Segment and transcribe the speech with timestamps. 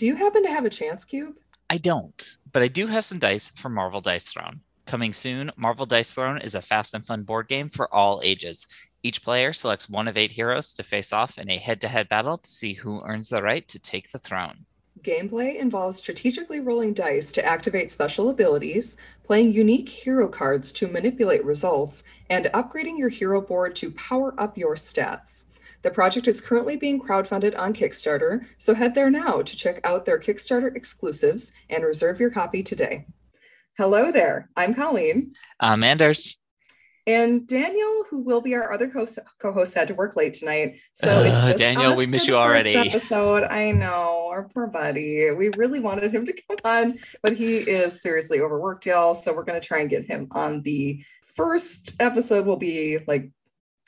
[0.00, 1.34] Do you happen to have a chance cube?
[1.68, 4.62] I don't, but I do have some dice from Marvel Dice Throne.
[4.86, 8.66] Coming soon, Marvel Dice Throne is a fast and fun board game for all ages.
[9.02, 12.08] Each player selects one of eight heroes to face off in a head to head
[12.08, 14.64] battle to see who earns the right to take the throne.
[15.02, 21.44] Gameplay involves strategically rolling dice to activate special abilities, playing unique hero cards to manipulate
[21.44, 25.44] results, and upgrading your hero board to power up your stats.
[25.82, 30.04] The project is currently being crowdfunded on Kickstarter, so head there now to check out
[30.04, 33.06] their Kickstarter exclusives and reserve your copy today.
[33.78, 35.32] Hello there, I'm Colleen.
[35.58, 36.36] I'm Anders.
[37.06, 39.06] And Daniel, who will be our other co
[39.52, 40.80] host, had to work late tonight.
[40.92, 42.74] So uh, it's just Daniel, we miss you already.
[42.74, 43.44] Episode.
[43.44, 45.30] I know, our poor buddy.
[45.30, 49.14] We really wanted him to come on, but he is seriously overworked, y'all.
[49.14, 52.44] So we're going to try and get him on the first episode.
[52.44, 53.30] Will be like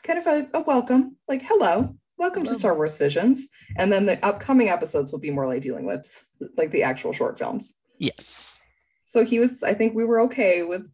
[0.02, 4.24] kind of a, a welcome, like hello, welcome to Star Wars Visions, and then the
[4.24, 7.74] upcoming episodes will be more like dealing with like the actual short films.
[7.98, 8.60] Yes.
[9.04, 9.62] So he was.
[9.62, 10.88] I think we were okay with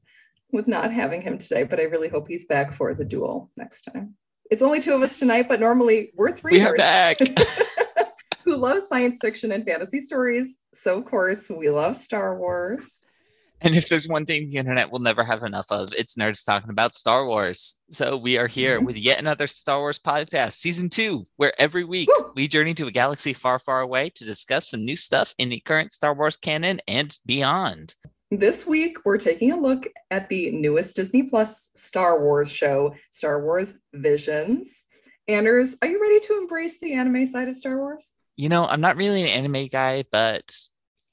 [0.52, 3.82] with not having him today, but I really hope he's back for the duel next
[3.82, 4.14] time.
[4.50, 6.58] It's only two of us tonight, but normally we're three.
[6.58, 7.18] We are back.
[8.48, 10.58] who love science fiction and fantasy stories.
[10.72, 13.04] So, of course, we love Star Wars.
[13.60, 16.70] And if there's one thing the internet will never have enough of, it's nerds talking
[16.70, 17.76] about Star Wars.
[17.90, 18.86] So we are here mm-hmm.
[18.86, 22.30] with yet another Star Wars podcast, season two, where every week Woo!
[22.36, 25.60] we journey to a galaxy far, far away to discuss some new stuff in the
[25.60, 27.94] current Star Wars canon and beyond.
[28.30, 33.42] This week, we're taking a look at the newest Disney Plus Star Wars show, Star
[33.42, 34.84] Wars Visions.
[35.26, 38.12] Anders, are you ready to embrace the anime side of Star Wars?
[38.36, 40.54] You know, I'm not really an anime guy, but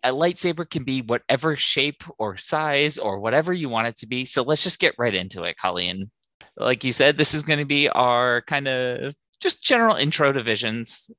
[0.05, 4.25] a lightsaber can be whatever shape or size or whatever you want it to be.
[4.25, 6.11] So let's just get right into it, Colleen.
[6.57, 10.43] Like you said, this is going to be our kind of just general intro to
[10.43, 11.09] Visions.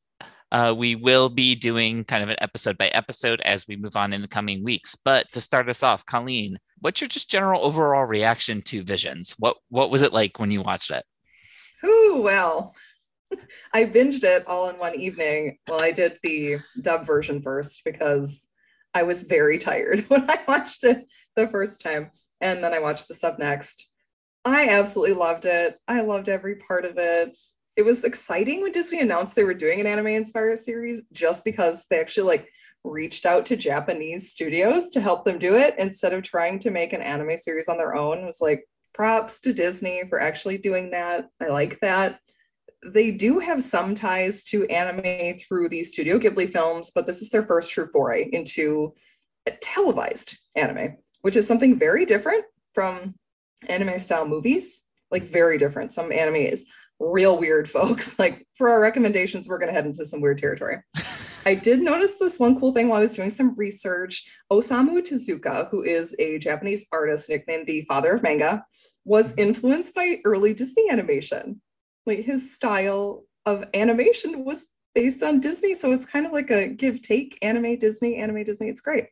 [0.53, 4.13] Uh, we will be doing kind of an episode by episode as we move on
[4.13, 4.97] in the coming weeks.
[5.05, 9.35] But to start us off, Colleen, what's your just general overall reaction to Visions?
[9.39, 11.05] What what was it like when you watched it?
[11.83, 12.75] Oh well,
[13.75, 15.59] I binged it all in one evening.
[15.67, 18.47] Well, I did the dub version first because
[18.97, 23.09] I was very tired when I watched it the first time, and then I watched
[23.09, 23.89] the sub next.
[24.45, 25.79] I absolutely loved it.
[25.89, 27.37] I loved every part of it
[27.77, 31.85] it was exciting when Disney announced they were doing an anime inspired series just because
[31.91, 32.49] they actually like
[32.85, 36.95] reached out to Japanese studios to help them do it instead of trying to make
[36.95, 38.19] an anime series on their own.
[38.19, 38.65] It was like
[38.95, 41.29] props to Disney for actually doing that.
[41.41, 42.19] I like that.
[42.87, 47.31] They do have some ties to anime through these Studio Ghibli films, but this is
[47.31, 48.95] their first true foray into
[49.61, 53.15] televised anime, which is something very different from
[53.69, 54.83] anime style movies.
[55.11, 55.93] Like very different.
[55.95, 56.67] Some anime is
[56.99, 58.19] real weird, folks.
[58.19, 60.79] Like for our recommendations, we're going to head into some weird territory.
[61.45, 64.29] I did notice this one cool thing while I was doing some research.
[64.53, 68.65] Osamu Tezuka, who is a Japanese artist nicknamed the father of manga,
[69.05, 71.61] was influenced by early Disney animation.
[72.07, 75.75] Like his style of animation was based on Disney.
[75.75, 78.69] So it's kind of like a give take anime, Disney, anime, Disney.
[78.69, 79.07] It's great.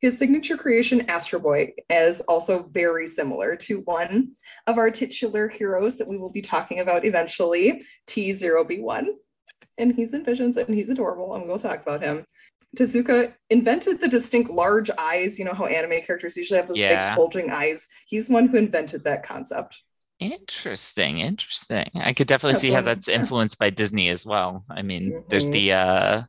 [0.00, 4.32] His signature creation, Astro Boy, is also very similar to one
[4.66, 9.06] of our titular heroes that we will be talking about eventually, T0B1.
[9.78, 12.26] And he's in Visions and he's adorable, and we'll talk about him.
[12.76, 15.38] Tezuka invented the distinct large eyes.
[15.38, 17.10] You know how anime characters usually have those yeah.
[17.10, 17.88] big bulging eyes.
[18.06, 19.82] He's the one who invented that concept.
[20.20, 21.90] Interesting, interesting.
[21.94, 24.64] I could definitely that's see how that's influenced by Disney as well.
[24.70, 25.28] I mean, mm-hmm.
[25.28, 26.22] there's the uh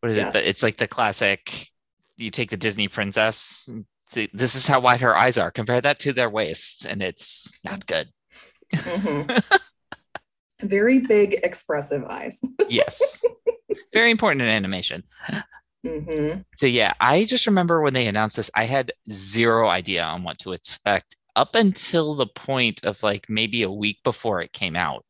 [0.00, 0.34] what is yes.
[0.34, 0.46] it?
[0.46, 1.68] It's like the classic
[2.16, 3.68] you take the Disney princess.
[4.12, 5.50] This is how wide her eyes are.
[5.50, 8.08] Compare that to their waists, and it's not good.
[8.72, 9.56] Mm-hmm.
[10.66, 12.40] Very big, expressive eyes.
[12.68, 13.22] yes,
[13.92, 15.02] very important in animation.
[15.84, 16.40] Mm-hmm.
[16.56, 20.38] So yeah, I just remember when they announced this, I had zero idea on what
[20.40, 25.04] to expect up until the point of like maybe a week before it came out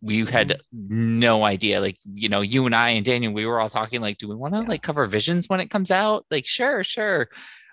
[0.00, 1.18] we had mm-hmm.
[1.18, 4.18] no idea like you know you and i and daniel we were all talking like
[4.18, 4.68] do we want to yeah.
[4.68, 7.28] like cover visions when it comes out like sure sure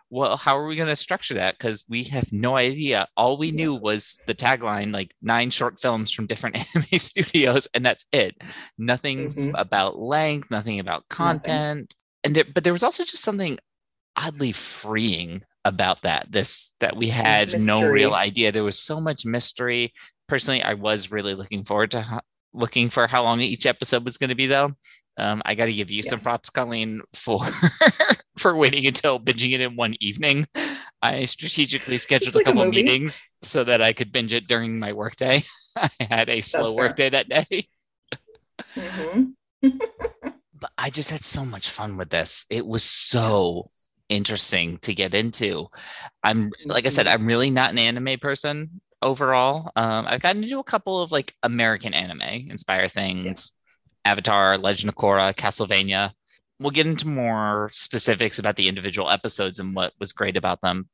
[0.10, 3.48] well how are we going to structure that because we have no idea all we
[3.48, 3.56] yeah.
[3.56, 8.36] knew was the tagline like nine short films from different anime studios and that's it
[8.78, 9.56] nothing mm-hmm.
[9.56, 11.88] about length nothing about content nothing.
[12.24, 13.58] and there, but there was also just something
[14.16, 17.65] oddly freeing about that this that we had mystery.
[17.65, 19.94] no real idea there was so much mystery
[20.27, 22.21] personally, I was really looking forward to ho-
[22.54, 24.71] looking for how long each episode was going to be, though.
[25.18, 26.10] Um, I got to give you yes.
[26.10, 27.48] some props, Colleen, for
[28.38, 30.48] for waiting until binging it in one evening.
[31.01, 34.80] I strategically scheduled like a couple a meetings so that I could binge it during
[34.80, 35.44] my workday.
[35.77, 37.68] I had a slow workday that day.
[38.75, 39.68] Mm-hmm.
[40.60, 42.45] but I just had so much fun with this.
[42.50, 43.69] It was so
[44.10, 45.68] interesting to get into.
[46.24, 47.14] I'm like I said, Mhm.
[47.14, 49.72] I'm really not an anime person overall.
[49.76, 53.52] Um, I've gotten into a couple of like American anime inspired things,
[54.06, 56.12] Avatar, Legend of Korra, Castlevania.
[56.60, 60.88] We'll get into more specifics about the individual episodes and what was great about them.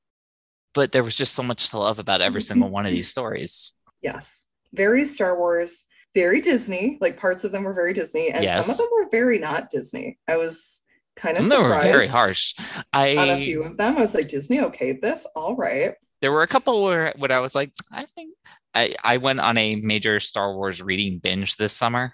[0.73, 3.73] But there was just so much to love about every single one of these stories.
[4.01, 4.47] Yes.
[4.73, 5.85] Very Star Wars,
[6.15, 6.97] very Disney.
[7.01, 10.17] Like parts of them were very Disney, and some of them were very not Disney.
[10.27, 10.81] I was
[11.19, 12.53] kind of Some surprised were very harsh.
[12.93, 13.97] I on a few of them.
[13.97, 15.27] I was like, Disney okayed this.
[15.35, 15.93] All right.
[16.21, 18.33] there were a couple where, where I was like, I think
[18.73, 22.13] I, I went on a major Star Wars reading binge this summer.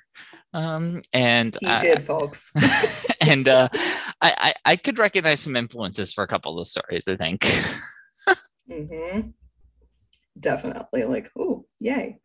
[0.53, 2.51] Um, and He I- did, folks.
[3.21, 3.67] and uh,
[4.21, 7.07] I, I I could recognize some influences for a couple of stories.
[7.07, 7.45] I think.
[8.69, 9.19] hmm
[10.39, 11.03] Definitely.
[11.05, 12.17] Like, oh, yay.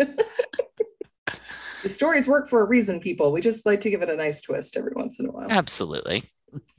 [1.82, 3.32] the stories work for a reason, people.
[3.32, 5.50] We just like to give it a nice twist every once in a while.
[5.50, 6.24] Absolutely.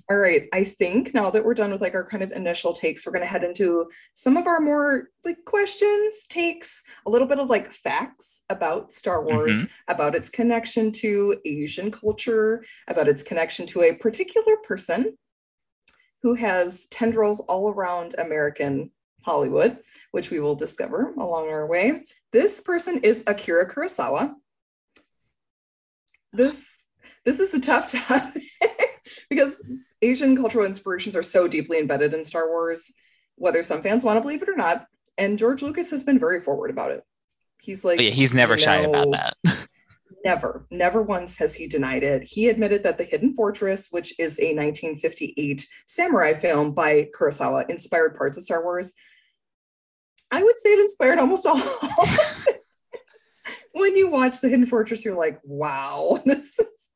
[0.09, 0.47] All right.
[0.51, 3.21] I think now that we're done with like our kind of initial takes, we're going
[3.21, 7.71] to head into some of our more like questions, takes, a little bit of like
[7.71, 9.35] facts about Star mm-hmm.
[9.35, 15.17] Wars, about its connection to Asian culture, about its connection to a particular person
[16.23, 18.91] who has tendrils all around American
[19.23, 19.77] Hollywood,
[20.11, 22.05] which we will discover along our way.
[22.31, 24.33] This person is Akira Kurosawa.
[26.33, 26.77] This
[27.25, 28.43] this is a tough topic
[29.31, 29.63] because
[30.01, 32.91] Asian cultural inspirations are so deeply embedded in Star Wars,
[33.35, 34.87] whether some fans want to believe it or not.
[35.17, 37.05] And George Lucas has been very forward about it.
[37.61, 39.37] He's like, But yeah, he's never shy about that.
[40.23, 42.21] Never, never once has he denied it.
[42.21, 48.15] He admitted that The Hidden Fortress, which is a 1958 samurai film by Kurosawa, inspired
[48.15, 48.93] parts of Star Wars.
[50.29, 51.57] I would say it inspired almost all.
[53.71, 56.91] when you watch The Hidden Fortress, you're like, wow, this is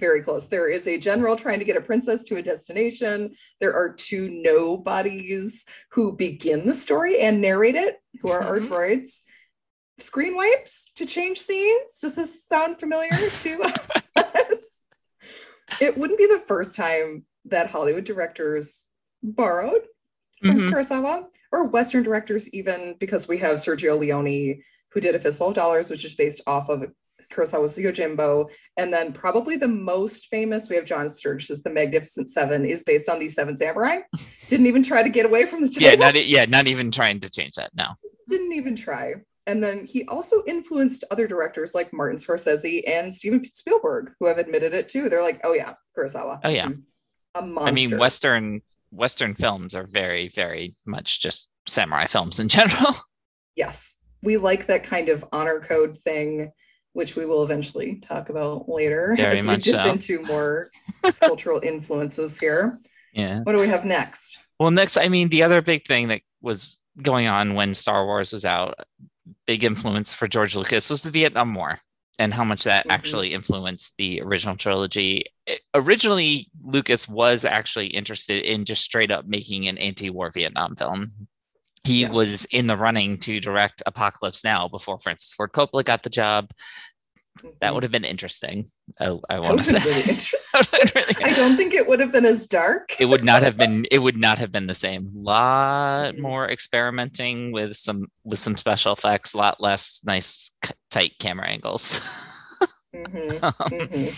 [0.00, 0.46] very close.
[0.46, 3.34] There is a general trying to get a princess to a destination.
[3.60, 8.68] There are two nobodies who begin the story and narrate it, who are our Mhm.
[8.68, 9.20] droids
[9.98, 12.00] screen wipes to change scenes?
[12.00, 13.62] Does this sound familiar to
[14.16, 14.82] us?
[15.78, 18.86] It wouldn't be the first time that Hollywood directors
[19.22, 19.86] borrowed
[20.42, 20.70] from Mhm.
[20.72, 24.62] Kurosawa or Western directors, even because we have Sergio Leone,
[24.92, 26.82] who did A Fistful of Dollars, which is based off of
[27.30, 28.50] Kurosawa's Yojimbo.
[28.76, 33.08] And then probably the most famous, we have John Sturges' The Magnificent Seven, is based
[33.08, 34.00] on the Seven Samurai.
[34.48, 37.20] Didn't even try to get away from the title Yeah, not yeah, not even trying
[37.20, 37.70] to change that.
[37.74, 37.94] No.
[38.28, 39.14] didn't even try.
[39.46, 44.38] And then he also influenced other directors like Martin Scorsese and Steven Spielberg, who have
[44.38, 45.08] admitted it too.
[45.08, 46.40] They're like, oh yeah, Kurosawa.
[46.44, 46.68] Oh, yeah.
[47.34, 47.68] A monster.
[47.68, 52.96] I mean, Western Western films are very, very much just samurai films in general.
[53.56, 54.02] Yes.
[54.22, 56.52] We like that kind of honor code thing,
[56.92, 59.90] which we will eventually talk about later Very as we dip so.
[59.92, 60.70] into more
[61.20, 62.80] cultural influences here.
[63.12, 63.40] yeah.
[63.42, 64.38] What do we have next?
[64.58, 68.32] Well, next, I mean, the other big thing that was going on when Star Wars
[68.32, 68.74] was out,
[69.46, 71.78] big influence for George Lucas was the Vietnam War
[72.18, 72.92] and how much that Mhm.
[72.92, 75.24] actually influenced the original trilogy.
[75.46, 80.76] It- originally, Lucas was actually interested in just straight up making an anti war Vietnam
[80.76, 81.28] film.
[81.84, 82.10] He Yeah.
[82.10, 86.50] was in the running to direct Apocalypse Now before Francis Ford Coppola got the job.
[87.62, 88.70] That would have been interesting.
[89.00, 89.78] I, I want to say.
[89.78, 90.60] really interesting.
[90.94, 92.94] Really- I don't think it would have been as dark.
[93.00, 96.50] it would not have been it would not have been the same A lot more
[96.50, 100.50] experimenting with some with some special effects a lot less nice
[100.90, 102.00] tight camera angles
[102.94, 104.14] Mhm, Um, mhm.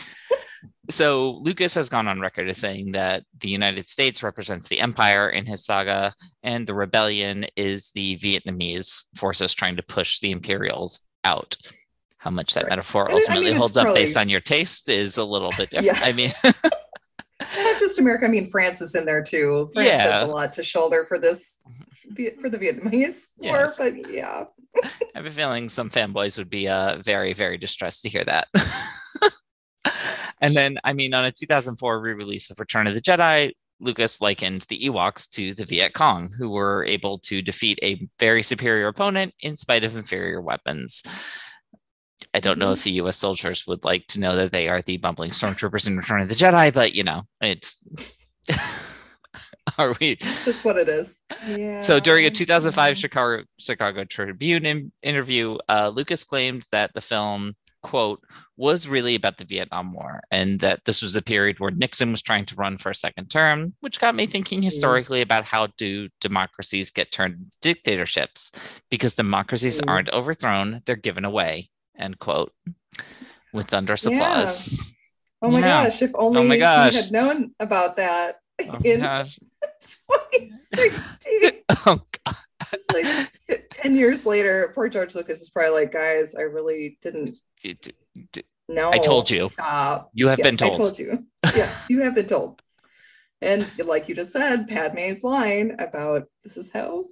[0.92, 5.30] So lucas has gone on record as saying that the united states represents the empire
[5.30, 11.00] in his saga and the rebellion is the vietnamese forces trying to push the imperials
[11.24, 11.56] out
[12.18, 12.70] how much that Right.
[12.70, 15.70] metaphor it- I ultimately mean, holds up based on your taste is a little bit
[15.70, 16.04] different Yeah.
[16.04, 16.32] i mean
[17.58, 18.24] Not just America.
[18.24, 19.68] I mean, France is in there too.
[19.74, 19.98] France Yeah.
[20.20, 21.58] has a lot to shoulder for this,
[22.40, 23.56] for the Vietnamese war.
[23.56, 23.74] Yes.
[23.76, 24.44] But yeah,
[24.84, 28.46] I have a feeling some fanboys would be uh, very, very distressed to hear that.
[30.42, 34.20] And then, I mean, on a 2004 re release of Return of the Jedi, Lucas
[34.20, 38.88] likened the Ewoks to the Viet Cong, who were able to defeat a very superior
[38.88, 41.02] opponent in spite of inferior weapons.
[42.34, 42.76] I don't know Mhm.
[42.76, 45.96] if the US soldiers would like to know that they are the bumbling stormtroopers in
[45.96, 47.82] Return of the Jedi, but you know, it's.
[49.78, 51.20] are we it's just what it is.
[51.46, 51.80] Yeah.
[51.82, 53.00] so during a 2005 Mhm.
[53.00, 58.20] Chicago Chicago Tribune in- interview, uh, Lucas claimed that the film quote
[58.56, 62.22] was really about the Vietnam War and that this was a period where Nixon was
[62.22, 66.08] trying to run for a second term, which got me thinking historically about how do
[66.20, 68.52] democracies get turned dictatorships
[68.90, 69.88] because democracies Mm.
[69.88, 71.70] aren't overthrown, they're given away.
[71.98, 72.52] End quote.
[73.52, 74.16] With thunderous Yeah.
[74.16, 74.94] applause.
[75.40, 75.84] Oh my Yeah.
[75.84, 76.02] gosh!
[76.02, 79.38] If only Oh my we had known about that Oh, in gosh.
[79.80, 81.62] 2016.
[81.86, 82.36] Oh, God.
[82.72, 82.84] It's
[83.48, 87.94] like 10 years later, poor George Lucas is probably like, guys, I really didn't It-
[88.68, 88.90] know.
[88.92, 89.48] I told you.
[89.48, 90.10] Stop.
[90.14, 90.76] You have Yeah, been I told.
[90.76, 91.24] told you.
[91.54, 92.62] Yeah, you have been told.
[93.40, 97.06] And like you just said, Padme's line about this is how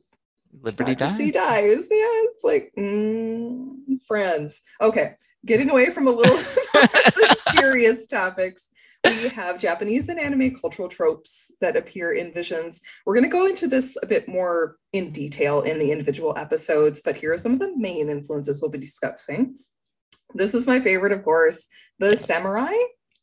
[0.62, 1.32] Liberty died.
[1.32, 1.88] dies.
[1.90, 3.74] Yeah, it's like mm,
[4.06, 4.62] friends.
[4.80, 6.38] Okay, getting away from a little
[7.56, 8.70] serious topics.
[9.04, 12.80] We have Japanese and anime cultural tropes that appear in visions.
[13.04, 17.00] We're going to go into this a bit more in detail in the individual episodes,
[17.04, 19.56] but here are some of the main influences we'll be discussing.
[20.34, 21.66] This is my favorite, of course,
[21.98, 22.74] the samurai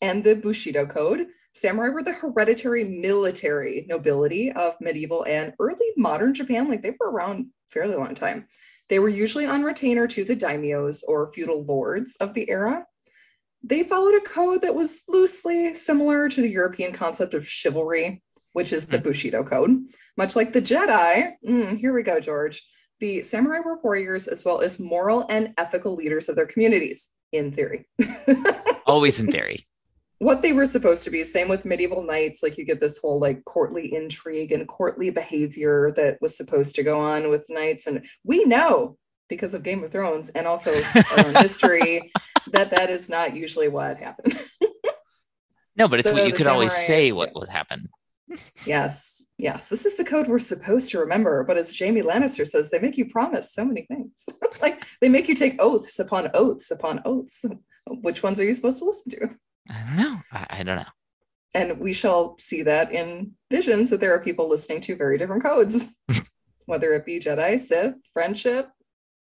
[0.01, 1.27] and the Bushido Code.
[1.53, 6.69] Samurai were the hereditary military nobility of medieval and early modern Japan.
[6.69, 8.47] Like they were around fairly long time.
[8.89, 12.85] They were usually on retainer to the daimyos or feudal lords of the era.
[13.63, 18.21] They followed a code that was loosely similar to the European concept of chivalry,
[18.53, 19.77] which is the Bushido Code.
[20.17, 22.63] Much like the Jedi, mm, here we go, George.
[22.99, 27.51] The samurai were warriors as well as moral and ethical leaders of their communities, in
[27.51, 27.87] theory.
[28.85, 29.65] Always in theory.
[30.19, 31.23] what they were supposed to be.
[31.23, 32.41] Same with medieval knights.
[32.41, 36.83] Like you get this whole like courtly intrigue and courtly behavior that was supposed to
[36.83, 37.87] go on with knights.
[37.87, 38.97] And we know
[39.29, 42.11] because of Game of Thrones and also our own history
[42.53, 44.39] that that is not usually what happened.
[45.75, 47.87] No, but it's So what you could always say what would happen.
[48.65, 49.67] yes, yes.
[49.67, 51.43] This is the code we're supposed to remember.
[51.43, 54.25] But as Jaime Lannister says, they make you promise so many things.
[54.61, 57.45] like they make you take oaths upon oaths upon oaths.
[57.87, 59.29] Which ones are you supposed to listen to?
[59.69, 60.17] I don't know.
[60.31, 60.83] I, I don't know.
[61.55, 65.43] And we shall see that in visions that there are people listening to very different
[65.43, 65.95] codes,
[66.65, 68.69] whether it be Jedi, Sith, friendship,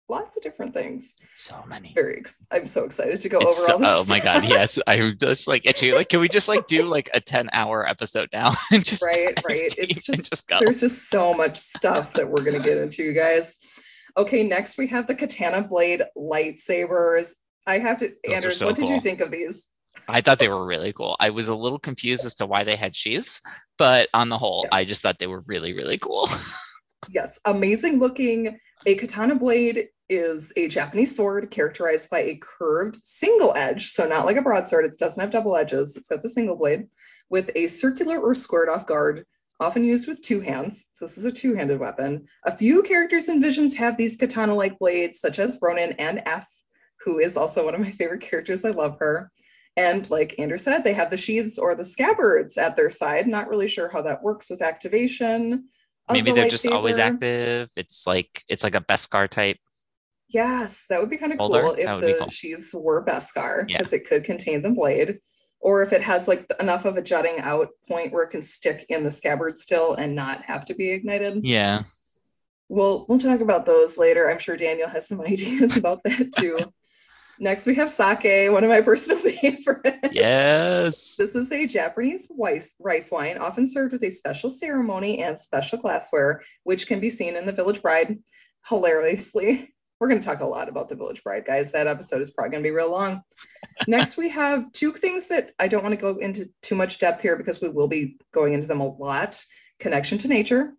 [0.09, 1.15] lots of different things.
[1.35, 1.91] So many.
[1.93, 3.89] Very, ex- I'm so excited to go It's over so- all this.
[3.89, 4.79] oh my god, yes.
[4.87, 5.93] I'm just like itchy.
[5.93, 9.37] Like, can we just like do like a 10 hour episode now and just right,
[9.47, 9.73] right.
[9.77, 10.59] It's just, go.
[10.59, 13.57] there's just so much stuff that we're gonna get into, you guys.
[14.17, 17.31] Okay, next we have the katana blade lightsabers.
[17.65, 19.67] I have to, Those Anders, so what did you think of these?
[20.07, 21.17] I thought they were really cool.
[21.19, 23.41] I was a little confused as to why they had sheaths,
[23.77, 26.29] but on the whole, I just thought they were really, really cool.
[27.09, 28.59] Yes, amazing looking.
[28.87, 33.89] A katana blade is a Japanese sword characterized by a curved single edge.
[33.91, 35.95] So, not like a broadsword, it doesn't have double edges.
[35.95, 36.87] It's got the single blade
[37.29, 39.25] with a circular or squared off guard,
[39.59, 40.87] often used with two hands.
[40.97, 42.27] So This is a two handed weapon.
[42.45, 46.47] A few characters in Visions have these katana like blades, such as Ronin and F,
[47.03, 48.63] who is also one of my favorite characters.
[48.63, 49.31] I love her.
[49.75, 53.27] And like Andrew said, they have the sheaths or the scabbards at their side.
[53.27, 55.65] Not really sure how that works with activation.
[56.11, 57.69] Maybe the they're just always active.
[57.75, 59.57] It's like it's like a Beskar type.
[60.29, 62.29] Yes, that would be kind of cool if That would be the cool.
[62.29, 63.77] sheaths were Beskar Yeah.
[63.77, 65.19] because it could contain the blade,
[65.59, 68.85] or if it has like enough of a jutting out point where it can stick
[68.89, 71.45] in the scabbard still and not have to be ignited.
[71.45, 71.83] Yeah.
[72.69, 74.29] We'll we'll talk about those later.
[74.29, 76.59] I'm sure Daniel has some ideas about that too.
[77.39, 80.09] Next, we have sake, one of my personal favorites.
[80.11, 81.15] Yes.
[81.17, 85.77] This is a Japanese rice, rice wine, often served with a special ceremony and special
[85.77, 88.17] glassware, which can be seen in The Village Bride.
[88.67, 91.71] Hilariously, we're going to talk a lot about The Village Bride, guys.
[91.71, 93.21] That episode is probably going to be real long.
[93.87, 97.21] Next, we have two things that I don't want to go into too much depth
[97.21, 99.43] here because we will be going into them a lot.
[99.79, 100.73] Connection to nature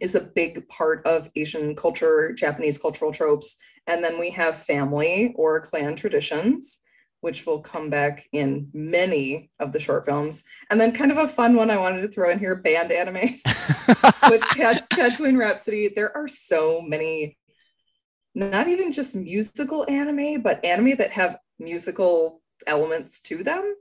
[0.00, 3.56] is a big part of Asian culture, Japanese cultural tropes.
[3.86, 6.80] And then we have family or clan traditions
[7.20, 10.44] which will come back in many of the short films.
[10.70, 13.40] And then kind of a fun one I wanted to throw in here, band animes
[14.30, 15.88] with Tat- Tatooine Rhapsody.
[15.88, 17.36] There are so many,
[18.38, 23.74] not even just musical anime, but anime that have musical elements to them.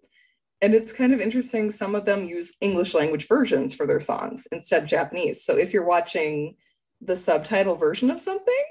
[0.62, 1.70] And it's kind of interesting.
[1.70, 5.44] Some of them use English language versions for their songs instead of Japanese.
[5.44, 6.56] So if you're watching
[7.00, 8.64] the subtitle version of something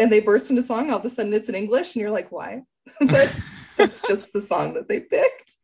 [0.00, 2.32] and they burst into song, all of a sudden it's in English, and you're like,
[2.32, 2.62] why?
[3.00, 3.32] but
[3.78, 5.54] it's just the song that they picked.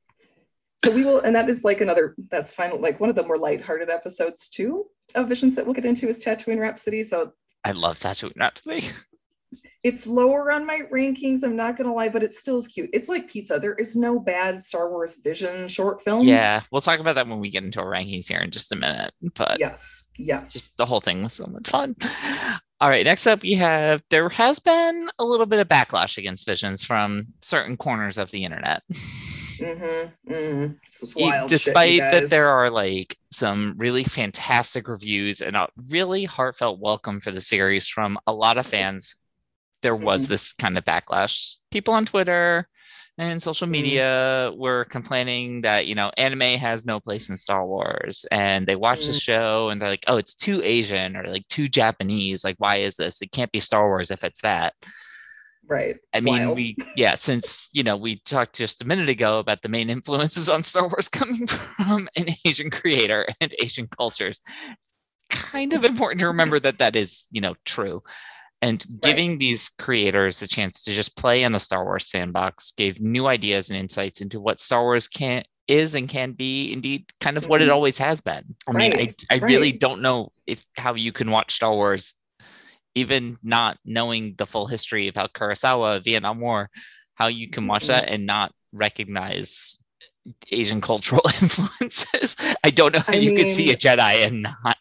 [0.85, 2.81] So we will, and that is like another, that's fine.
[2.81, 4.87] Like one of the more lighthearted episodes too
[5.17, 7.03] of Visions that we'll get into is Tatooine Rhapsody.
[7.03, 7.33] So
[7.65, 8.85] I love Tatooine Rhapsody.
[9.85, 11.43] it's lower on my rankings.
[11.45, 12.91] I'm not gonna lie, but it still is cute.
[12.93, 13.59] It's like pizza.
[13.59, 16.27] There is no bad Star Wars Vision short film.
[16.27, 18.77] Yeah, we'll talk about that when we get into our rankings here in just a
[18.77, 19.13] minute.
[19.35, 20.05] But Yes.
[20.17, 20.53] Yes.
[20.53, 21.95] just the whole thing was so much fun.
[22.81, 26.47] All right, next up we have there has been a little bit of backlash against
[26.47, 28.83] visions from certain corners of the internet.
[29.61, 30.33] Mm-hmm.
[30.33, 30.73] Mm-hmm.
[30.85, 31.51] This was wild.
[31.51, 37.21] shit, Despite that there are like some really fantastic reviews and a really heartfelt welcome
[37.21, 39.17] for the series from a lot of fans,
[39.83, 40.29] there was Mhm.
[40.29, 41.57] this kind of backlash.
[41.71, 42.69] People on Twitter,
[43.21, 43.71] and social Mm.
[43.73, 48.77] media were complaining that you know anime has no place in Star Wars, and they
[48.77, 49.21] watch the Mm.
[49.23, 52.45] show and they're like, oh, it's too Asian or like too Japanese.
[52.45, 53.21] Like, why is this?
[53.21, 54.75] It can't be Star Wars if it's that.
[55.67, 55.97] Right.
[56.15, 56.57] I mean, Wild.
[56.57, 60.49] we yeah, since you know we talked just a minute ago about the main influences
[60.49, 64.41] on Star Wars coming from an Asian creator and Asian cultures.
[64.71, 64.95] It's
[65.29, 68.03] kind of important to remember that that is you know true,
[68.63, 73.01] and giving these creators a chance to just play in the Star Wars sandbox gave
[73.01, 77.37] new ideas and insights into what Star Wars can is and can be indeed kind
[77.37, 77.73] of what it Mhm.
[77.73, 78.57] always has been.
[78.67, 82.15] I mean, Right, I I really don't know if how you can watch Star Wars
[82.95, 86.71] even not knowing the full history of how Kurosawa, Vietnam War,
[87.15, 87.89] how you can watch Mhm.
[87.89, 89.79] that and not recognize
[90.51, 92.35] Asian cultural influences.
[92.65, 94.77] I don't know how I you could see a Jedi and not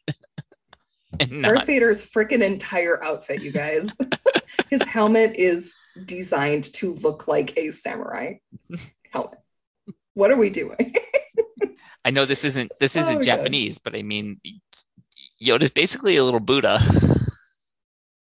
[1.31, 3.97] and Darth not Vader's freaking entire outfit, you guys.
[4.69, 8.35] His helmet is designed to look like a samurai
[9.11, 9.39] helmet.
[10.13, 10.93] What are we doing?
[12.05, 13.23] I know this isn't this Oh isn't God.
[13.25, 14.39] Japanese, but I mean
[15.43, 16.79] Yoda's basically a little Buddha.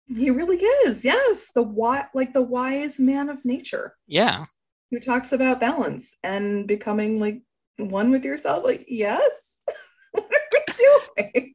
[0.07, 1.03] he really is.
[1.05, 4.45] Yes, the what like the wise man of nature Yeah.
[4.91, 7.41] who talks about balance and becoming like
[7.77, 8.63] one with yourself.
[8.63, 9.63] Like, yes.
[10.11, 11.53] what are we doing?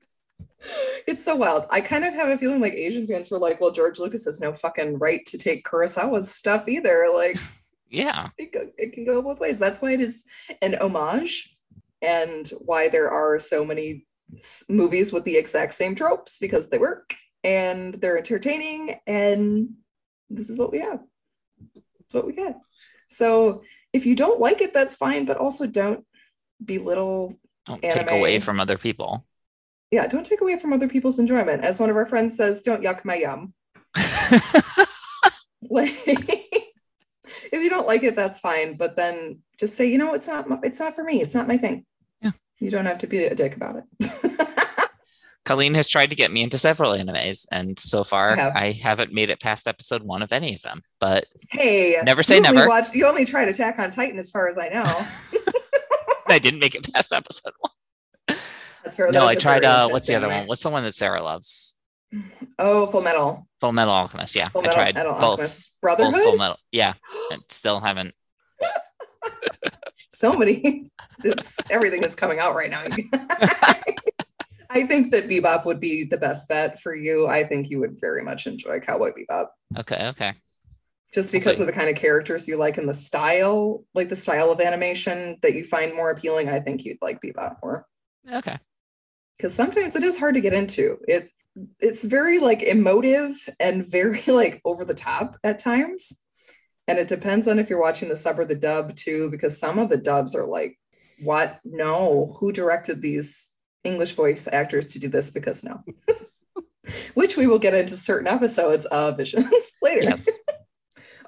[1.07, 1.67] It's so wild.
[1.71, 4.41] I kind of have a feeling like Asian fans were like, well, George Lucas has
[4.41, 7.07] no fucking right to take Kurosawa's stuff either.
[7.13, 7.39] Like,
[7.91, 8.29] Yeah.
[8.37, 9.59] it, go, it can go both ways.
[9.59, 10.25] That's why it is
[10.61, 11.57] an homage
[12.03, 14.07] and why there are so many
[14.69, 19.71] movies with the exact same tropes because they work and they're entertaining and
[20.29, 21.01] this is what we have.
[22.01, 22.59] It's what we get.
[23.09, 26.05] So if you don't like it, that's fine, but also don't
[26.63, 27.39] belittle.
[27.65, 29.27] Don't take away from other people.
[29.91, 31.65] Yeah, don't take away from other people's enjoyment.
[31.65, 33.55] As one of our friends says, don't yuck my yum.
[35.71, 38.77] Like if you don't like it, that's fine.
[38.77, 41.21] But then just say, you know, it's not it's not for me.
[41.21, 41.85] It's not my thing.
[42.23, 42.33] Yeah.
[42.59, 44.13] You don't have to be a dick about it.
[45.45, 48.57] Colleen has tried to get me into several animes, and so far I have.
[48.57, 50.83] I haven't made it past episode one of any of them.
[51.01, 52.69] But hey, Never say you never.
[52.69, 54.85] Watch, you only tried Attack on Titan, as far as I know.
[56.27, 57.73] I didn't make it past episode one.
[58.89, 59.07] That's fair.
[59.13, 59.63] no, That I tried.
[59.63, 60.47] very Uh, what's the other one?
[60.47, 61.75] What's the one that Sarah loves?
[62.59, 63.47] Oh, Full Metal.
[63.61, 64.35] Full Metal Alchemist.
[64.35, 65.23] Yeah, Full I Metal, tried Metal both.
[65.23, 65.77] Alchemist.
[65.83, 66.57] both Full Metal.
[66.73, 66.95] Yeah,
[67.33, 68.15] and still haven't.
[70.11, 70.91] so many.
[71.23, 72.85] This everything is coming out right now.
[74.71, 77.27] I think that Bebop would be the best bet for you.
[77.27, 79.47] I think you would very much enjoy Cowboy Bebop.
[79.79, 80.35] Okay, okay.
[81.13, 81.63] just because Okay.
[81.63, 85.39] of the kind of characters you like and the style, like the style of animation
[85.43, 87.87] that you find more appealing, I think you'd like Bebop more.
[88.33, 88.59] Okay.
[89.39, 90.99] Because sometimes it is hard to get into.
[91.07, 91.31] It
[91.81, 96.21] it's very like emotive and very like over the top at times.
[96.87, 99.79] And it depends on if you're watching the sub or the dub too, because some
[99.79, 100.79] of the dubs are like,
[101.23, 101.61] what?
[101.65, 105.31] No, who directed these English voice actors to do this?
[105.31, 105.83] Because no.
[107.15, 110.03] Which we will get into certain episodes of Visions later.
[110.05, 110.27] Yes.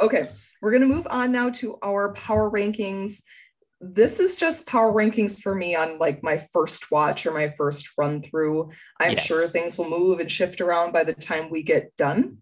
[0.00, 0.30] Okay,
[0.62, 3.22] we're going to move on now to our power rankings.
[3.80, 7.88] This is just power rankings for me on like my first watch or my first
[7.96, 8.70] run through.
[8.98, 9.24] I'm Yes.
[9.24, 12.38] sure things will move and shift around by the time we get done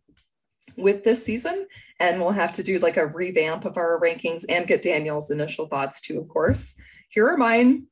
[0.76, 1.66] with this season.
[2.00, 5.66] And we'll have to do like a revamp of our rankings and get Daniel's initial
[5.68, 6.74] thoughts too, of course.
[7.08, 7.86] Here are mine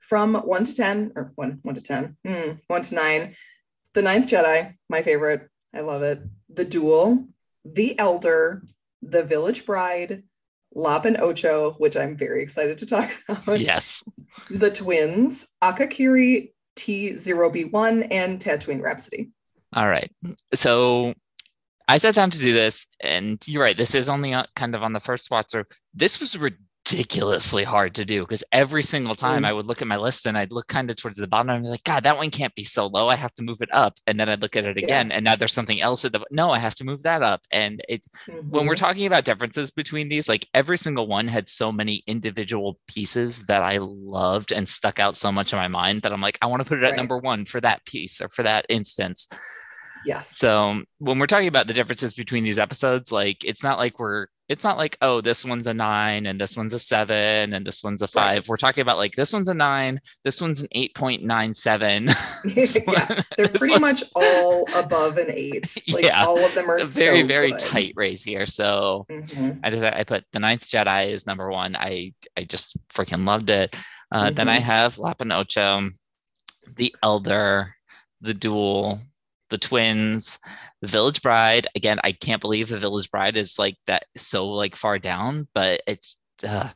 [0.00, 3.34] from one to 10, or one, one to 10, hmm, one to nine.
[3.94, 5.48] The Ninth Jedi, my favorite.
[5.74, 6.20] I love it.
[6.48, 7.28] The Duel,
[7.64, 8.62] The Elder,
[9.02, 10.22] The Village Bride,
[10.74, 13.60] Lop and Ocho, which I'm very excited to talk about.
[13.60, 14.02] yes.
[14.50, 19.30] The Twins, Akakiri T0B1, and Tatooine Rhapsody.
[19.74, 20.10] All right.
[20.54, 21.14] So
[21.88, 23.76] I sat down to do this, and you're right.
[23.76, 25.46] This is only uh, kind of on the first watch.
[25.50, 26.38] So this was
[26.84, 29.46] ridiculously hard to do because every single time Mm.
[29.48, 31.62] I would look at my list and I'd look kind of towards the bottom and
[31.64, 33.08] be like, God, that one can't be so low.
[33.08, 33.94] I have to move it up.
[34.06, 34.84] And then I'd look at it Yeah.
[34.84, 37.42] again, and now there's something else at the no, I have to move that up.
[37.52, 38.04] And it
[38.48, 38.78] when we're Mhm.
[38.78, 43.62] talking about differences between these, like every single one had so many individual pieces that
[43.62, 46.60] I loved and stuck out so much in my mind that I'm like, I want
[46.62, 46.96] to put it at Right.
[46.96, 49.28] number one for that piece or for that instance.
[50.06, 50.36] Yes.
[50.38, 54.26] So when we're talking about the differences between these episodes, like it's not like we're
[54.48, 57.82] it's not like, oh, this one's a nine and this one's a seven and this
[57.82, 58.26] one's a five.
[58.40, 58.48] Right.
[58.48, 62.14] We're talking about like this one's a nine, this one's an 8.97.
[62.86, 65.74] yeah, they're pretty much all above an eight.
[65.88, 66.24] Like Yeah.
[66.24, 67.60] all of them are very, so very good.
[67.60, 68.44] tight race here.
[68.46, 69.60] So Mhm.
[69.64, 71.74] I just I put the Ninth Jedi is number one.
[71.76, 73.74] I I just freaking loved it.
[74.10, 74.62] Uh, Then I Mhm.
[74.62, 75.90] have Lop and Ocho,
[76.76, 77.74] the Elder,
[78.20, 79.00] the Duel,
[79.52, 80.40] the Twins,
[80.80, 81.68] the Village Bride.
[81.76, 85.82] Again, I can't believe the Village Bride is like that so like far down, but
[85.86, 86.70] it's uh,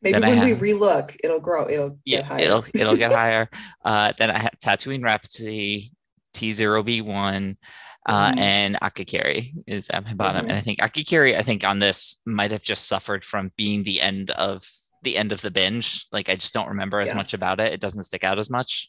[0.00, 1.68] Maybe when we have- relook, it'll grow.
[1.68, 2.40] It'll get yeah, higher.
[2.44, 3.50] it'll it'll get higher.
[3.84, 5.92] Uh, then I have Tatooine Rhapsody,
[6.34, 7.56] T0B1,
[8.08, 8.38] uh, Mhm.
[8.38, 10.46] and Akakiri is at my bottom.
[10.46, 10.48] Mhm.
[10.50, 14.00] And I think Akakiri, I think on this might have just suffered from being the
[14.00, 14.64] end of
[15.02, 16.06] the end of the binge.
[16.12, 17.72] Like I just don't remember as much about it.
[17.72, 18.88] It doesn't stick out as much